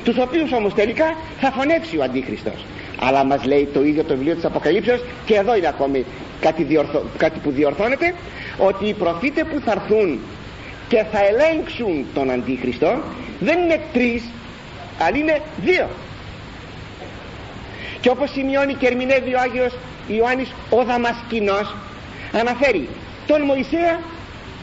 [0.03, 2.65] Τους οποίους όμως τελικά θα φωνεύσει ο Αντίχριστος
[2.99, 6.05] αλλά μας λέει το ίδιο το βιβλίο της Αποκαλύψεως και εδώ είναι ακόμη
[6.39, 7.03] κάτι, διορθω...
[7.17, 8.13] κάτι που διορθώνεται
[8.57, 10.19] ότι οι προφήτες που θα έρθουν
[10.87, 12.97] και θα ελέγξουν τον Αντίχριστο
[13.39, 14.23] δεν είναι τρεις
[14.99, 15.89] αλλά είναι δύο.
[18.01, 19.73] Και όπως σημειώνει και ερμηνεύει ο Άγιος
[20.07, 21.75] Ιωάννης ο Δαμασκηνός
[22.39, 22.89] αναφέρει
[23.27, 23.99] τον Μωυσέα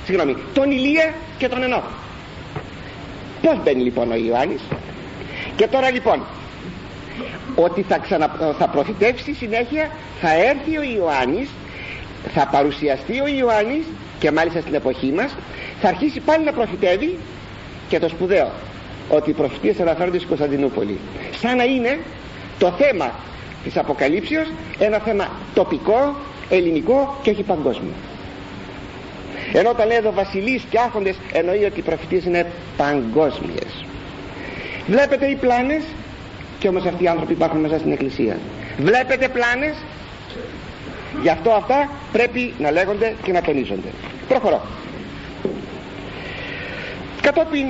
[0.05, 1.83] συγγνώμη, τον Ηλία και τον Ενόχ
[3.45, 4.61] πως μπαίνει λοιπόν ο Ιωάννης;
[5.57, 6.20] Και τώρα λοιπόν
[7.55, 11.49] ότι θα, ξανα, θα προφητεύσει συνέχεια θα έρθει ο Ιωάννης
[12.35, 13.85] θα παρουσιαστεί ο Ιωάννης
[14.18, 15.35] και μάλιστα στην εποχή μας.
[15.81, 17.18] Θα αρχίσει πάλι να προφητεύει
[17.89, 18.51] και το σπουδαίο
[19.09, 20.99] ότι οι προφητείες αναφέρονται στην Κωνσταντινούπολη.
[21.41, 21.99] Σαν να είναι
[22.59, 23.14] το θέμα
[23.64, 26.16] της Αποκαλύψεως ένα θέμα τοπικό,
[26.51, 27.93] ελληνικό και όχι παγκόσμιο.
[29.53, 32.47] Ενώ όταν λέει εδώ βασιλείς και άρχοντες εννοεί ότι οι προφητείες είναι
[32.77, 33.85] παγκόσμιες.
[34.87, 35.83] Βλέπετε οι πλάνες
[36.59, 38.39] και όμως αυτοί οι άνθρωποι υπάρχουν μέσα στην εκκλησία.
[38.79, 39.75] Βλέπετε πλάνες
[41.23, 43.89] γι' αυτό αυτά πρέπει να λέγονται και να τονίζονται.
[44.29, 44.62] Προχωρώ.
[47.21, 47.67] Κατόπιν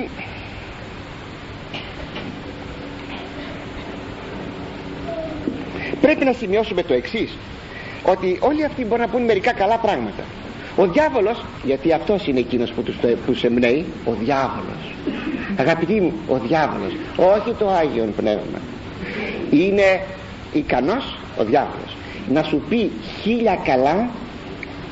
[6.01, 7.37] πρέπει να σημειώσουμε το εξής
[8.03, 10.23] ότι όλοι αυτοί μπορούν να πούν μερικά καλά πράγματα.
[10.75, 14.93] Ο διάβολος γιατί αυτός είναι εκείνος που τους, τους εμπνέει ο διάβολος.
[15.57, 18.59] Αγαπητοί μου ο διάβολος όχι το Άγιον Πνεύμα.
[19.51, 20.01] Είναι
[20.53, 21.84] ικανός ο διάβολος
[22.29, 24.09] να σου πει χίλια καλά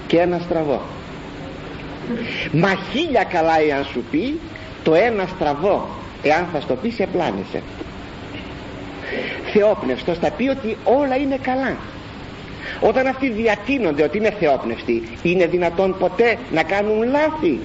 [0.08, 0.82] και ένα στραβό.
[2.52, 4.40] Μα χίλια καλά εάν σου πει
[4.84, 5.90] το ένα στραβό
[6.24, 7.62] εάν θα στο πει σε πλάνησε.
[9.54, 11.78] Θεόπνευστος θα πει ότι όλα είναι καλά.
[12.82, 17.60] Όταν αυτοί διατείνονται ότι είναι θεόπνευστοι είναι δυνατόν ποτέ να κάνουν λάθη.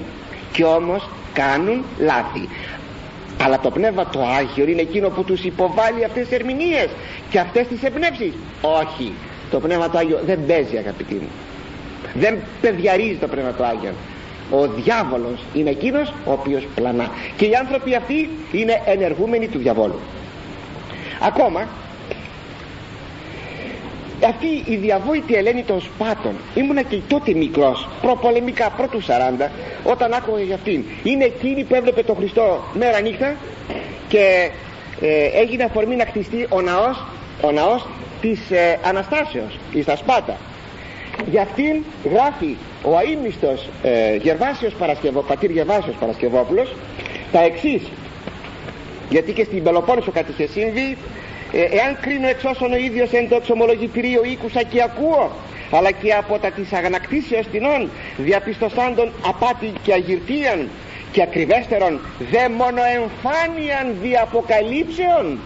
[0.52, 2.48] Και όμως κάνουν λάθη.
[3.42, 6.88] Αλλά το πνεύμα το Άγιο είναι εκείνο που τους υποβάλλει αυτές τις ερμηνείες
[7.30, 8.32] και αυτές τις εμπνεύσεις.
[8.60, 9.12] Όχι
[9.50, 11.28] το πνεύμα το Άγιο δεν παίζει αγαπητοί μου.
[12.14, 13.92] Δεν παιδιαρίζει το Πνεύμα του Άγιον
[14.50, 17.10] ο διάβολος είναι εκείνος ο οποίος πλανά.
[17.36, 19.98] Και οι άνθρωποι αυτοί είναι ενεργούμενοι του διαβόλου.
[21.20, 21.68] Ακόμα
[24.26, 29.48] αυτή η διαβόητη Ελένη των Σπάτων ήμουνα και τότε μικρός προπολεμικά πρώτους 40
[29.84, 30.84] όταν άκουγα για αυτήν.
[31.02, 33.34] Είναι εκείνη που έβλεπε τον Χριστό μέρα νύχτα
[34.08, 34.50] και
[35.00, 37.04] ε, έγινε αφορμή να χτιστεί ο ναός,
[37.40, 37.86] ο ναός
[38.20, 40.36] της ε, Αναστάσεως στα Σπάτα.
[41.30, 46.74] Για αυτήν γράφει ο αείμνηστος ε, Γερβάσιος Παρασκευό, πατήρ Γερβάσιος Παρασκευόπουλος
[47.32, 47.82] τα εξής.
[49.10, 50.96] Γιατί και στην Πελοπόννησο κάτι είχε συμβεί
[51.52, 55.30] ε, εάν κρίνω εξ όσων ο ίδιος εν το εξομολογητηρίο ήκουσα και ακούω
[55.70, 60.68] αλλά και από τα της αγανακτήσεως τεινών διαπιστωσάντων απάτη και αγυρτίαν
[61.12, 62.00] και ακριβέστερον
[62.30, 65.38] δε μόνο εμφάνιαν δι' αποκαλύψεων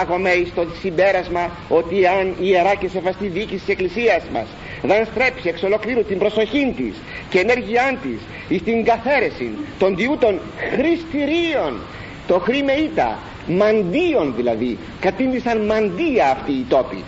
[0.00, 4.46] άγομαι εις το συμπέρασμα ότι αν η Ιερά και Σεβαστή Δίκη της Εκκλησίας μας
[4.82, 6.94] δεν στρέψει εξ ολοκλήρου την προσοχή της
[7.28, 10.40] και ενέργειά της εις την καθαίρεση των διούτων
[10.72, 11.80] χριστηρίων
[12.26, 17.04] το χρήμε ήττα μαντίων δηλαδή κατήντησαν μαντία αυτοί οι τόποι.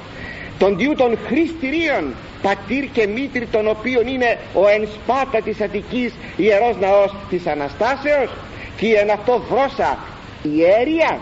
[0.58, 6.76] Των διούτων χριστηρίων πατήρ και μήτρη των οποίων είναι ο εν σπάτα της Αττικής ιερός
[6.80, 8.30] ναός της Αναστάσεως
[8.76, 9.98] και εν αυτό δρώσα
[10.42, 11.18] ιέρια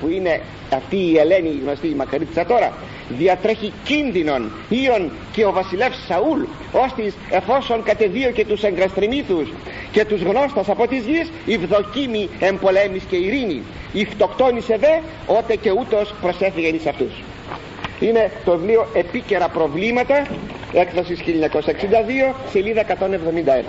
[0.00, 0.40] που είναι
[0.72, 2.72] αυτή η Ελένη η γνωστή η μακαρίτησα τώρα
[3.08, 6.42] διατρέχει κίνδυνον Ιων και ο βασιλεύς Σαούλ
[6.72, 9.48] ώστις εφόσον κατεδίω και τους εγκραστριμήθους
[9.92, 13.62] και τους γνώστας από της γης ευδοκίμη εμπολέμης και ειρήνη.
[13.92, 17.22] Ηχτοκτόνησε δε ότε και ούτως προσέφυγε εις αυτούς.
[18.00, 20.26] Είναι το βιβλίο επίκαιρα προβλήματα
[20.72, 23.64] έκδοσης 1962 σελίδα 171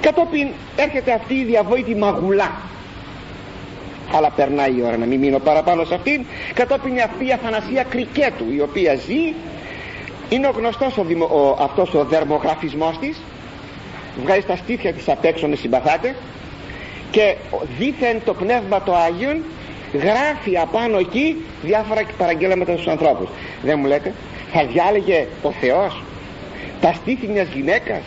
[0.00, 2.52] κατόπιν έρχεται αυτή η διαβόητη μαγουλά
[4.12, 6.24] αλλά περνάει η ώρα να μην μείνω παραπάνω σε αυτήν.
[6.54, 9.34] Κατόπιν αυτή η Αθανασία Κρικέτου η οποία ζει
[10.28, 13.20] είναι ο γνωστός ο, δημο, ο, αυτός ο δερμογραφισμός της.
[14.22, 16.14] Βγάζει τα στήθια της απ' έξω με συμπαθάτε.
[17.10, 17.36] Και
[17.78, 19.42] δήθεν το πνεύμα το Άγιον
[19.92, 23.28] γράφει απάνω εκεί διάφορα παραγγέλματα στους ανθρώπους.
[23.62, 24.12] Δεν μου λέτε
[24.52, 26.02] θα διάλεγε ο Θεός
[26.80, 28.02] τα στήθη μιας γυναίκας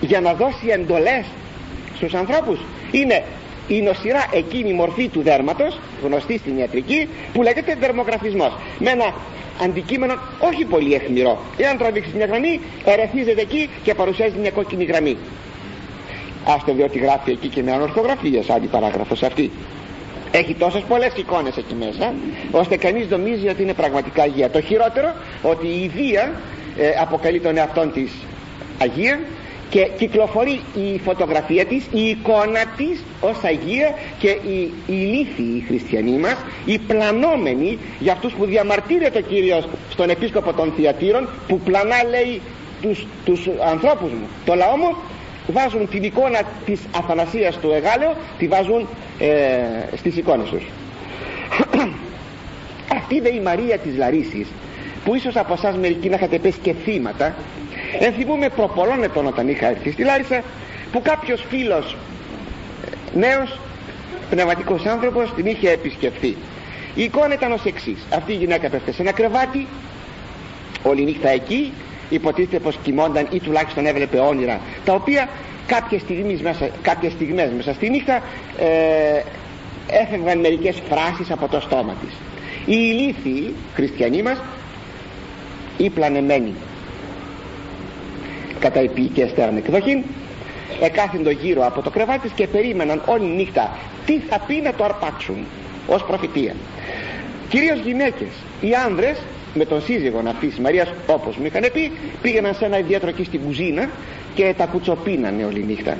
[0.00, 1.24] για να δώσει εντολές
[1.96, 2.60] στους ανθρώπους.
[2.90, 3.24] Είναι
[3.68, 9.14] η νοσηρά εκείνη μορφή του δέρματος γνωστή στην ιατρική που λέγεται δερμογραφισμός με ένα
[9.62, 15.16] αντικείμενο όχι πολύ αιχμηρό εάν τραβήξει μια γραμμή ερεθίζεται εκεί και παρουσιάζει μια κόκκινη γραμμή.
[16.46, 19.50] Άστο διότι γράφει εκεί και με ανορθογραφία σαν την παράγραφος αυτή.
[20.30, 22.14] Έχει τόσες πολλές εικόνες εκεί μέσα
[22.50, 24.50] ώστε κανείς νομίζει ότι είναι πραγματικά Αγία.
[24.50, 26.32] Το χειρότερο ότι η Δία
[26.78, 28.12] ε, αποκαλεί τον εαυτόν της
[28.78, 29.20] Αγία
[29.70, 36.18] και κυκλοφορεί η φωτογραφία της η εικόνα της ως Αγία και οι ηλίθιοι οι χριστιανοί
[36.18, 42.04] μας οι πλανόμενοι για αυτούς που διαμαρτύρεται ο Κύριος στον επίσκοπο των Θιατήρων που πλανά
[42.10, 42.40] λέει
[42.82, 44.26] τους, τους ανθρώπους μου.
[44.44, 44.96] Το λαό μου
[45.52, 48.88] βάζουν την εικόνα της Αθανασίας του Εγάλεου τη βάζουν
[49.18, 50.62] ε, στις εικόνες τους.
[52.98, 54.46] Αυτή δε η Μαρία της Λαρίσης
[55.04, 57.34] που ίσως από εσάς μερικοί να είχατε πέσει και θύματα
[57.98, 60.42] ενθυμούμε προ πολλών ετών όταν είχα έρθει στη Λάρισα
[60.92, 61.96] που κάποιος φίλος
[63.14, 63.58] νέος
[64.30, 66.36] πνευματικός άνθρωπος την είχε επισκεφθεί.
[66.94, 68.06] Η εικόνα ήταν ως εξής.
[68.14, 69.66] Αυτή η γυναίκα πέφτει σε ένα κρεβάτι
[70.82, 71.72] όλη νύχτα εκεί
[72.10, 75.28] υποτίθεται πως κοιμόνταν ή τουλάχιστον έβλεπε όνειρα τα οποία
[75.66, 78.22] κάποιες στιγμές μέσα, κάποιες στιγμές μέσα στη νύχτα
[78.58, 79.22] ε,
[80.02, 82.14] έφευγαν μερικές φράσεις από το στόμα της.
[82.74, 84.42] Οι ηλίθιοι χριστιανοί μας
[85.76, 86.54] ή πλανεμένοι
[88.58, 90.04] κατά επίοικια στέραν εκδοχή
[90.80, 94.84] εκάθεντο γύρω από το κρεβάτι της και περίμεναν όλη νύχτα τι θα πει να το
[94.84, 95.36] αρπάξουν
[95.86, 96.54] ως προφητεία.
[97.48, 98.28] Κυρίως γυναίκες.
[98.60, 99.18] Οι άνδρες
[99.54, 101.92] με τον σύζυγο αυτής της Μαρίας όπως μου είχαν πει
[102.22, 103.88] πήγαιναν σε ένα ιδιαίτερο εκεί στην κουζίνα
[104.34, 105.96] και τα κουτσοπίνανε όλη νύχτα.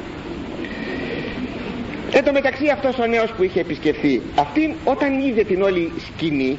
[2.12, 6.59] Εν τω μεταξύ αυτός ο νέος που είχε επισκεφθεί αυτήν όταν είδε την όλη σκηνή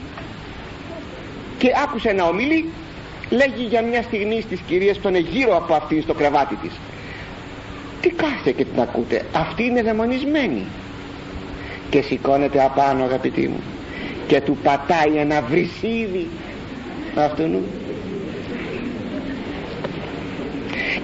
[1.58, 2.66] και άκουσε να ομιλεί
[3.30, 6.72] λέγει για μια στιγμή στις κυρίες που είναι γύρω από αυτή στο κρεβάτι της.
[8.02, 10.66] Τι κάθεται και την ακούτε αυτή είναι δαιμονισμένη.
[11.90, 13.62] Και σηκώνεται απάνω αγαπητοί μου
[14.28, 16.28] και του πατάει ένα βρυσίδι
[17.16, 17.44] αυτού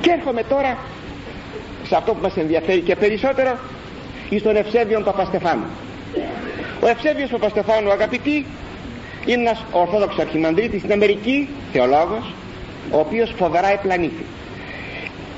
[0.01, 0.77] και έρχομαι τώρα
[1.87, 3.57] σε αυτό που μας ενδιαφέρει και περισσότερο
[4.29, 5.65] εις τον Ευσέβιον Παπαστεφάνου.
[6.81, 8.45] Ο Ευσέβιος Παπαστεφάνου αγαπητοί
[9.25, 12.33] είναι ένας Ορθόδοξος Αρχιμανδρίτης στην Αμερική θεολόγος
[12.91, 14.25] ο οποίος φοβερά επλανήθη.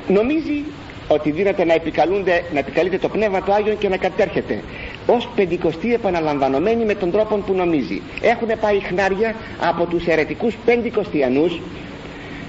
[0.07, 0.63] Νομίζει
[1.07, 4.63] ότι δίνεται να, επικαλούνται, να επικαλείται το Πνεύμα του Άγιον και να κατέρχεται
[5.05, 8.01] ως πεντηκοστή επαναλαμβανομένη με τον τρόπο που νομίζει.
[8.21, 11.59] Έχουν πάει χνάρια από τους αιρετικούς πεντηκοστιανούς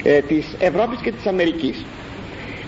[0.02, 1.84] ε, της Ευρώπης και της Αμερικής.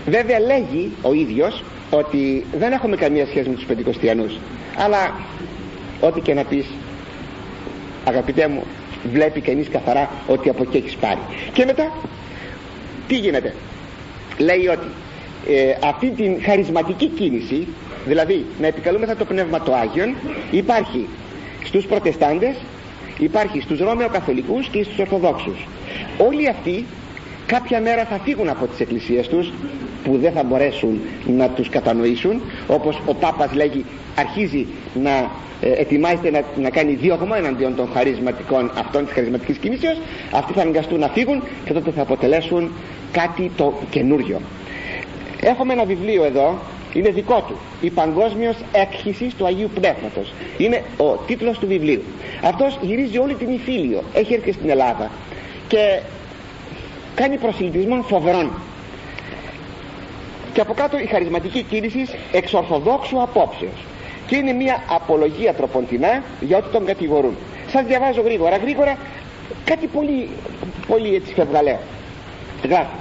[0.07, 4.39] Βέβαια λέγει ο ίδιος ότι δεν έχουμε καμία σχέση με τους Πεντηκοστιανούς
[4.77, 5.15] αλλά
[6.01, 6.67] ό,τι και να πεις
[8.11, 8.63] αγαπητέ μου
[9.13, 11.21] βλέπει κανείς καθαρά ότι από εκεί έχεις πάρει.
[11.53, 11.93] Και μετά
[13.07, 13.55] τι γίνεται;
[14.39, 14.87] Λέει ότι
[15.49, 17.67] ε, αυτή την χαρισματική κίνηση
[18.07, 20.15] δηλαδή να επικαλούμεθα το Πνεύμα το Άγιον
[20.51, 21.09] υπάρχει
[21.65, 22.57] στους προτεστάντες
[23.19, 25.67] υπάρχει στους Ρώμαιο Καθολικούς και στους Ορθοδόξους.
[26.19, 26.85] Όλοι αυτοί
[27.47, 29.53] κάποια μέρα θα φύγουν από τις εκκλησίες τους
[30.05, 33.85] που δεν θα μπορέσουν να τους κατανοήσουν όπως ο Πάπας λέγει
[34.17, 34.67] αρχίζει
[35.03, 35.31] να
[35.61, 39.99] ε, ετοιμάζεται να, να κάνει διώγμα εναντίον των χαρισματικών αυτών της χαρισματικής κινήσεως.
[40.33, 42.71] Αυτοί θα αναγκαστούν να φύγουν και τότε θα αποτελέσουν
[43.13, 44.41] κάτι το καινούριο.
[45.41, 46.59] Έχουμε ένα βιβλίο εδώ
[46.93, 47.57] είναι δικό του.
[47.81, 52.03] Η παγκόσμιος έκχυσης του Αγίου Πνεύματος είναι ο τίτλος του βιβλίου.
[52.45, 54.03] Αυτός γυρίζει όλη την Ιφίλιο.
[54.15, 55.11] Έχει έρθει στην Ελλάδα
[55.69, 56.01] και
[57.15, 58.51] κάνει προσιλητισμό φοβερών
[60.53, 63.85] και από κάτω η χαρισματική κίνηση εξορθοδόξου απόψεως.
[64.27, 67.37] Και είναι μια απολογία τροποντινά για ό,τι τον κατηγορούν.
[67.73, 68.99] Σας διαβάζω γρήγορα γρήγορα
[69.65, 70.29] κάτι πολύ
[70.87, 71.79] πολύ έτσι φευγαλαίο.
[72.65, 72.95] Γράφει.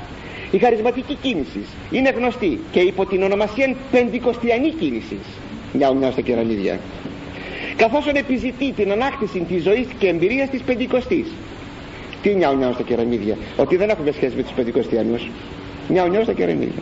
[0.51, 5.17] Η χαρισματική κίνηση είναι γνωστή και υπό την ονομασία πεντηκοστιανή κίνηση
[5.73, 6.79] μιας ομιά στα κεραμίδια
[7.75, 11.27] καθώς επιζητεί την ανάκτηση της ζωής και εμπειρίας της πεντηκοστής.
[12.21, 15.29] Τι νιάου νιάου στα κεραμίδια ότι δεν έχουμε σχέση με τους πεντηκοστιανούς.
[15.87, 16.81] Νιάου νιάου στα κεραμίδια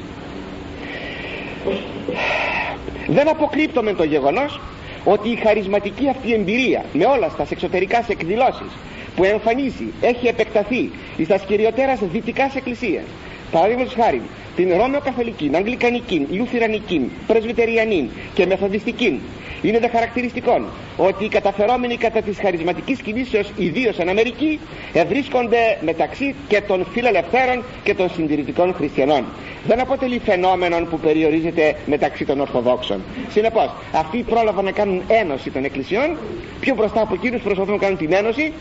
[3.07, 4.59] δεν αποκρύπτουμε το γεγονός
[5.03, 8.71] ότι η χαρισματική αυτή εμπειρία με όλα στα εξωτερικά εκδηλώσεις
[9.15, 10.91] που εμφανίζει έχει επεκταθεί
[11.23, 13.03] στα κυριωτέρας δυτικά εκκλησίας
[13.51, 14.21] παραδείγματος χάρη
[14.55, 19.19] την Ρώμαιο Καθολική, Αγγλικανική, Λουθυρανική, Πρεσβυτεριανή και Μεθοδιστική
[19.61, 20.61] είναι δε χαρακτηριστικό
[20.97, 24.59] ότι οι καταφερόμενοι κατά της χαρισματικής κινήσεως ιδίως εν Αμερική
[25.07, 29.25] βρίσκονται μεταξύ και των φιλελευθέρων και των συντηρητικών χριστιανών
[29.65, 33.01] δεν αποτελεί φαινόμενο που περιορίζεται μεταξύ των Ορθοδόξων.
[33.29, 36.17] Συνεπώς αυτοί πρόλαβαν να κάνουν ένωση των εκκλησιών
[36.59, 38.53] πιο μπροστά από εκείνους προσπαθούν να κάνουν την ένωση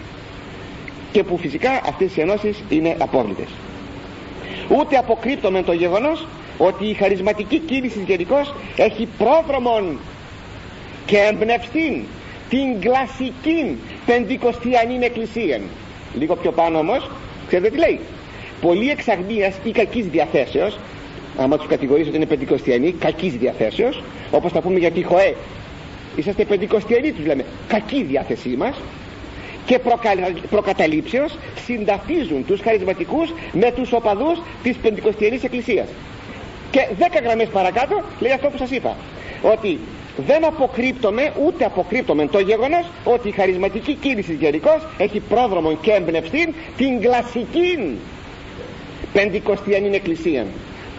[1.12, 3.48] και που φυσικά αυτές οι ενώσεις είναι απόβλητες
[4.68, 6.26] ούτε αποκρύπτουμε το γεγονός
[6.58, 9.98] ότι η χαρισματική κίνηση γενικώς έχει πρόδρομον
[11.06, 12.02] και εμπνευστήν
[12.48, 13.76] την κλασική
[14.06, 15.60] πεντηκοστιανή εκκλησία
[16.18, 17.10] λίγο πιο πάνω όμως
[17.46, 18.00] ξέρετε τι λέει;
[18.60, 20.78] Πολύ εξαγνίας ή κακής διαθέσεως
[21.38, 25.34] άμα τους κατηγορείς ότι είναι πεντηκοστιανοί κακής διαθέσεως όπως θα πούμε για τη ΧΟΕ
[26.16, 27.44] είσαστε πεντηκοστιανοί τους λέμε.
[27.68, 28.76] Κακή διάθεσή μας
[29.66, 29.80] και
[30.50, 35.88] προκαταλήψεως συνταφίζουν τους χαρισματικούς με τους οπαδούς της Πεντηκοστιανής Εκκλησίας.
[36.70, 38.96] Και δέκα γραμμές παρακάτω λέει αυτό που σας είπα
[39.42, 39.78] ότι
[40.26, 46.54] δεν αποκρύπτουμε ούτε αποκρύπτουμε το γεγονός ότι η χαρισματική κίνηση γενικώ έχει πρόδρομο και εμπνευστή
[46.76, 47.98] την κλασική
[49.16, 50.46] Πεντηκοστιανή Εκκλησία.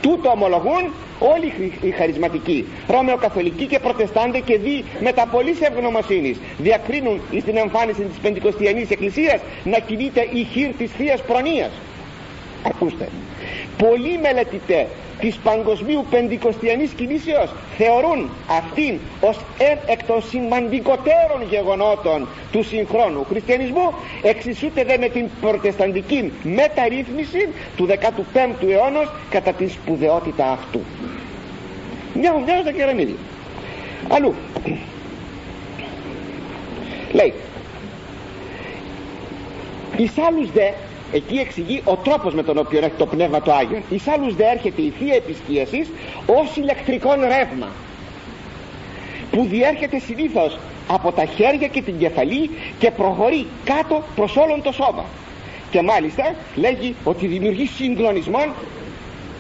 [0.02, 2.66] Τούτο ομολογούν όλοι οι χαρισματικοί.
[2.88, 4.84] Ρώμαιο Καθολικοί και Προτεστάντες και δι
[5.16, 11.22] τα πολύ ευγνωμοσύνης διακρίνουν στην εμφάνιση της Πεντηκοστιανής Εκκλησίας να κινείται η χείρ της Θείας
[11.22, 11.72] Προνοίας
[12.64, 13.10] ακούστε
[13.78, 14.86] πολλοί μελετητές
[15.20, 23.94] της παγκοσμίου πεντηκοστιανής κινήσεως θεωρούν αυτήν ως ένα εκ των σημαντικότερων γεγονότων του συγχρόνου χριστιανισμού.
[24.22, 30.82] Εξισούται δε με την προτεσταντική μεταρρύθμιση του 15ου αιώνα κατά την σπουδαιότητα αυτού.
[32.14, 33.16] Μια μια στα κεραμίδια
[34.10, 34.34] αλλού.
[37.12, 37.34] Λέει
[39.98, 40.70] εις άλλους δε
[41.12, 43.82] εκεί εξηγεί ο τρόπος με τον οποίο έχει το Πνεύμα το Άγιος.
[43.90, 45.90] Εις άλλους δε έρχεται η Θεία Επισκίασης
[46.26, 47.68] ως ηλεκτρικό ρεύμα
[49.32, 52.50] που διέρχεται συνήθως από τα χέρια και την κεφαλή
[52.80, 55.06] και προχωρεί κάτω προς όλον το σώμα.
[55.72, 58.54] Και μάλιστα λέγει ότι δημιουργεί συγκλονισμών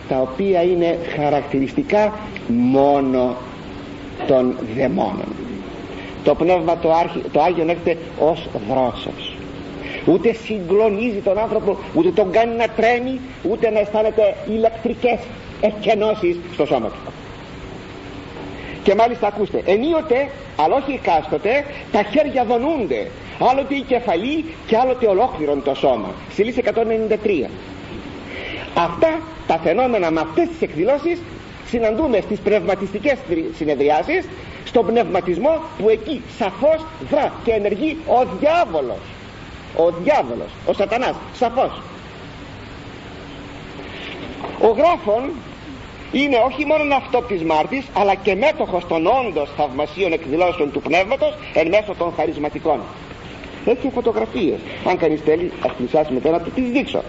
[0.09, 3.35] τα οποία είναι χαρακτηριστικά μόνο
[4.27, 5.35] των δαιμόνων.
[6.23, 9.26] Το πνεύμα το, Άρχι, το Άγιον έρχεται ως δρόσος
[10.07, 15.19] ούτε συγκλονίζει τον άνθρωπο ούτε τον κάνει να τρέμει ούτε να αισθάνεται ηλεκτρικές
[15.61, 17.11] εκκενώσεις στο σώμα του.
[18.83, 23.07] Και μάλιστα ακούστε ενίοτε αλλά όχι εκάστοτε τα χέρια δονούνται.
[23.51, 26.13] Άλλοτε η κεφαλή και άλλοτε ολόκληρον το σώμα.
[26.31, 27.49] Στη λύση 193
[28.77, 31.19] αυτά τα φαινόμενα με αυτές τις εκδηλώσεις
[31.65, 33.17] συναντούμε στις πνευματιστικές
[33.57, 34.25] συνεδριάσεις
[34.65, 38.97] στον πνευματισμό που εκεί σαφώς δρά και ενεργεί ο διάβολος
[39.77, 41.81] ο διάβολος, ο σατανάς, σαφώς.
[44.61, 45.23] Ο γράφων
[46.11, 51.67] είναι όχι μόνο αυτόπτης μάρτης αλλά και μέτοχος των όντως θαυμασίων εκδηλώσεων του πνεύματος εν
[51.67, 52.79] μέσω των χαρισματικών.
[53.65, 57.03] Έχει φωτογραφίες αν κανείς θέλει ας πλησιάσει μετά να του τις δείξω.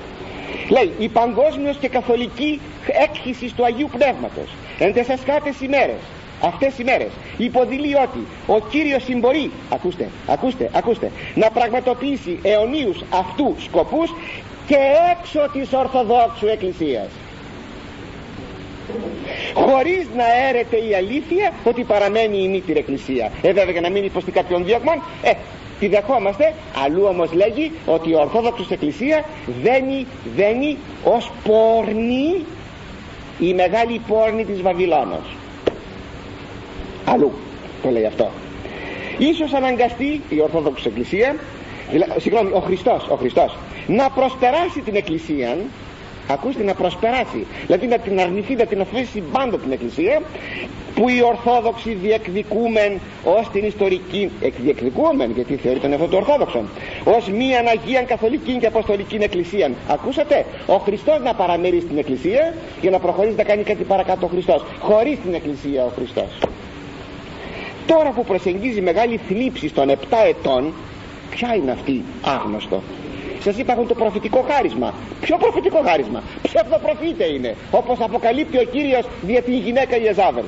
[0.68, 2.60] Λέει η παγκόσμιος και καθολική
[3.04, 4.48] έκχυσης του Αγίου Πνεύματος
[4.78, 6.00] εν τεσσασκάτες ημέρες
[6.42, 13.54] αυτές οι μέρες υποδηλεί ότι ο Κύριος συμπορεί ακούστε, ακούστε, ακούστε να πραγματοποιήσει αιωνίους αυτού
[13.58, 14.14] σκοπούς
[14.66, 14.76] και
[15.18, 17.08] έξω της Ορθοδόξου Εκκλησίας.
[19.54, 23.30] Χωρίς να έρεται η αλήθεια ότι παραμένει η μήτηρη εκκλησία.
[23.42, 25.32] Ε βέβαια για να μην υποστεί κάποιον διωγμόν ε
[25.80, 26.54] τη δεχόμαστε.
[26.84, 29.24] Αλλού όμως λέγει ότι η Ορθόδοξος Εκκλησία
[29.62, 32.44] δένει, δένει ως πόρνη
[33.38, 35.37] η μεγάλη πόρνη της Βαβυλώνος
[37.12, 37.32] αλλού
[37.82, 38.30] το λέει αυτό.
[39.18, 41.36] Ίσως αναγκαστεί η Ορθόδοξη Εκκλησία
[42.16, 43.56] συγγνώμη ο Χριστός, ο Χριστός
[43.86, 45.56] να προσπεράσει την Εκκλησία.
[46.30, 47.46] Ακούστε να προσπεράσει.
[47.66, 50.22] Δηλαδή να την αρνηθεί να την αφήσει πάντα την Εκκλησία
[50.94, 56.68] που οι Ορθόδοξοι διεκδικούμεν ως την ιστορική εκδιεκδικούμεν γιατί θεωρεί τον εαυτό του Ορθόδοξον
[57.04, 59.70] ως μία Αγία Καθολική και Αποστολική Εκκλησία.
[59.88, 64.28] Ακούσατε; Ο Χριστός να παραμερεί στην Εκκλησία για να προχωρήσει να κάνει κάτι παρακάτω ο
[64.28, 64.64] Χριστός.
[64.80, 66.47] Χωρίς την Εκκλησία ο Χριστός
[67.92, 69.94] τώρα που προσεγγίζει μεγάλη θλίψη των 7
[70.28, 70.72] ετών
[71.30, 72.82] ποια είναι αυτή άγνωστο;
[73.40, 74.94] Σας είπα έχουν το προφητικό χάρισμα.
[75.20, 80.44] Ποιο προφητικό χάρισμα; Ψευδοπροφήτε είναι όπως αποκαλύπτει ο Κύριος δια την γυναίκα Ιεζάβελ.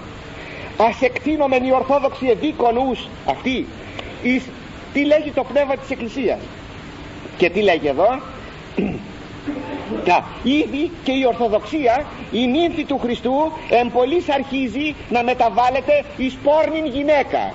[0.76, 3.66] Ας εκτείνομεν οι ορθόδοξοι εδίκονους αυτοί
[4.22, 4.42] εις,
[4.92, 6.38] τι λέγει το πνεύμα της Εκκλησίας
[7.36, 8.20] και τι λέγει εδώ;
[10.10, 16.86] Α, ήδη και η Ορθοδοξία η νύμφη του Χριστού εμπολής αρχίζει να μεταβάλλεται εις πόρνην
[16.86, 17.52] γυναίκα.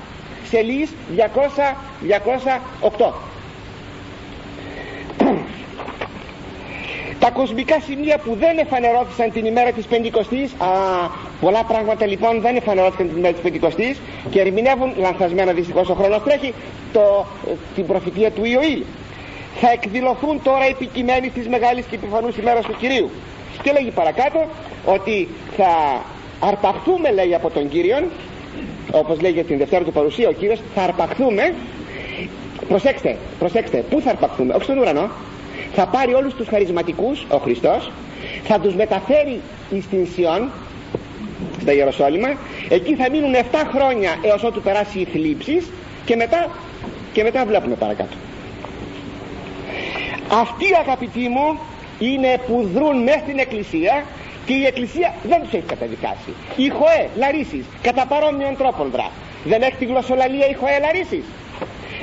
[0.50, 1.76] Σελής 200,
[2.82, 3.14] 208
[7.20, 10.68] τα κοσμικά σημεία που δεν εφανερώθησαν την ημέρα της Πεντηκοστής α,
[11.42, 16.24] πολλά πράγματα λοιπόν δεν εφανερώθηκαν την ημέρα της Πεντηκοστής και ερμηνεύουν λανθασμένα δυστυχώς ο χρόνος
[16.24, 16.54] τρέχει
[16.94, 17.26] το,
[17.76, 18.84] την προφητεία του Ιωήλ
[19.62, 23.10] θα εκδηλωθούν τώρα επικειμένοι της μεγάλης και επιφανούς ημέρας του Κυρίου.
[23.64, 24.48] Και λέγει παρακάτω
[24.86, 25.28] ότι
[25.58, 26.02] θα
[26.40, 28.04] αρπαχθούμε λέει από τον Κύριον
[28.92, 31.54] όπως λέει για την Δευτέρα του παρουσία ο Κύριος θα αρπαχθούμε.
[32.68, 35.10] Προσέξτε, προσέξτε, πού θα αρπαχθούμε, όχι στον ουρανό.
[35.74, 37.92] Θα πάρει όλους τους χαρισματικούς ο Χριστός
[38.44, 40.50] θα τους μεταφέρει εις την Σιών
[41.62, 42.28] στα Ιεροσόλυμα.
[42.70, 43.38] Εκεί θα μείνουν 7
[43.74, 45.68] χρόνια έως ότου περάσει η θλίψη
[46.06, 46.50] και μετά,
[47.14, 48.16] και μετά βλέπουμε παρακάτω
[50.32, 51.60] αυτοί αγαπητοί μου
[52.00, 54.04] είναι που δρούν μέσα στην εκκλησία
[54.46, 56.32] και η εκκλησία δεν τους έχει καταδικάσει.
[56.56, 59.10] Η ΧΟΕ Λαρίσης κατά παρόμοιων τρόπων δρά
[59.44, 61.24] δεν έχει τη γλωσσολαλία η ΧΟΕ Λαρίσης.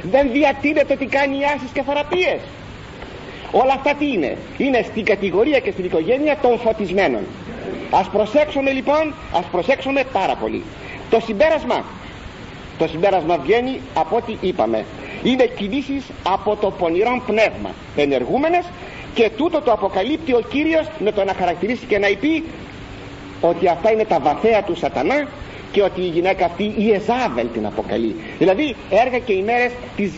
[0.03, 2.41] Δεν διατείνεται ότι κάνει άσες και θεραπείες.
[3.53, 7.23] Όλα αυτά τι είναι; Είναι στην κατηγορία και στην οικογένεια των φωτισμένων.
[7.91, 10.62] Ας προσέξουμε λοιπόν ας προσέξουμε πάρα πολύ.
[11.11, 11.85] Το συμπέρασμα.
[12.79, 14.85] Το συμπέρασμα βγαίνει από ό,τι είπαμε
[15.23, 17.70] είναι κινήσεις από το πονηρό πνεύμα.
[17.97, 18.64] Ενεργούμενες
[19.14, 22.45] και τούτο το αποκαλύπτει ο Κύριος με το να χαρακτηρίσει και να πει
[23.41, 25.29] ότι αυτά είναι τα βαθέα του σατανά
[25.73, 28.16] και ότι η γυναίκα αυτή η Εζάβελ την αποκαλεί.
[28.39, 30.12] Δηλαδή έργα και ημέρες της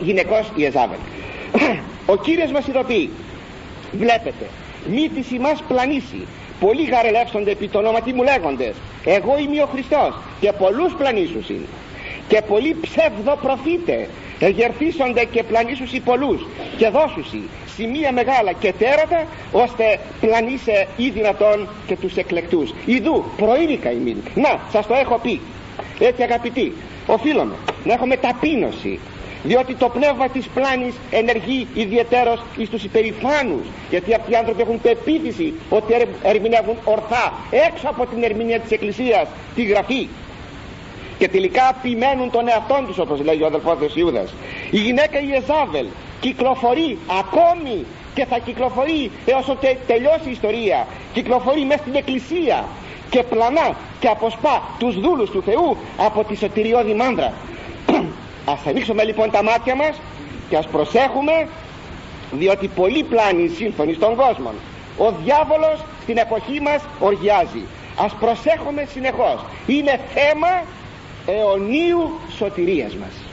[0.00, 0.98] γυναικός η Εζάβελ.
[2.12, 3.10] Ο Κύριος μας ειδοποιεί
[3.92, 4.46] βλέπετε
[4.90, 6.26] μη της ημάς πλανήσει.
[6.60, 8.74] Πολλοί γαρελεύσονται επί το όνομα τι μου λέγοντες.
[9.04, 11.68] Εγώ είμαι ο Χριστός και πολλούς πλανήσους είναι.
[12.28, 17.42] Και πολλοί ψευδοπροφήτε εγερθίσονται και πλανήσουσι πολλούς και δώσουσι
[17.76, 22.74] σημεία μεγάλα και τέρατα ώστε πλανήσε ή δυνατόν και τους εκλεκτούς.
[22.86, 25.40] Ιδού προείρικα ημίν να σας το έχω πει.
[25.98, 26.72] Έτσι αγαπητοί
[27.06, 27.54] οφείλουμε
[27.84, 29.00] να έχουμε ταπείνωση
[29.44, 34.80] διότι το πνεύμα της πλάνης ενεργεί ιδιαιτέρως εις τους υπερηφάνους γιατί αυτοί οι άνθρωποι έχουν
[34.80, 40.08] πεποίθηση ότι ερμηνεύουν ορθά έξω από την ερμηνεία της Εκκλησίας τη γραφή
[41.24, 44.34] και τελικά επιμένουν τον εαυτό τους όπως λέει ο αδελφός Ιούδας.
[44.70, 45.86] Η γυναίκα η Εζάβελ
[46.20, 50.86] κυκλοφορεί ακόμη και θα κυκλοφορεί έως ότι τελειώσει η ιστορία.
[51.12, 52.64] Κυκλοφορεί μέσα στην εκκλησία
[53.10, 57.32] και πλανά και αποσπά τους δούλους του Θεού από τη σωτηριώδη μάντρα
[58.52, 60.00] ας ανοίξουμε λοιπόν τα μάτια μας
[60.48, 61.48] και ας προσέχουμε
[62.32, 64.50] διότι πολλοί πλάνοι σύμφωνοι στον κόσμο.
[64.98, 67.62] Ο διάβολος στην εποχή μας οργιάζει.
[68.04, 69.44] Ας προσέχουμε συνεχώς.
[69.66, 70.48] Είναι θέμα
[71.26, 71.98] αιωνίου
[72.36, 73.23] σωτηρίας μας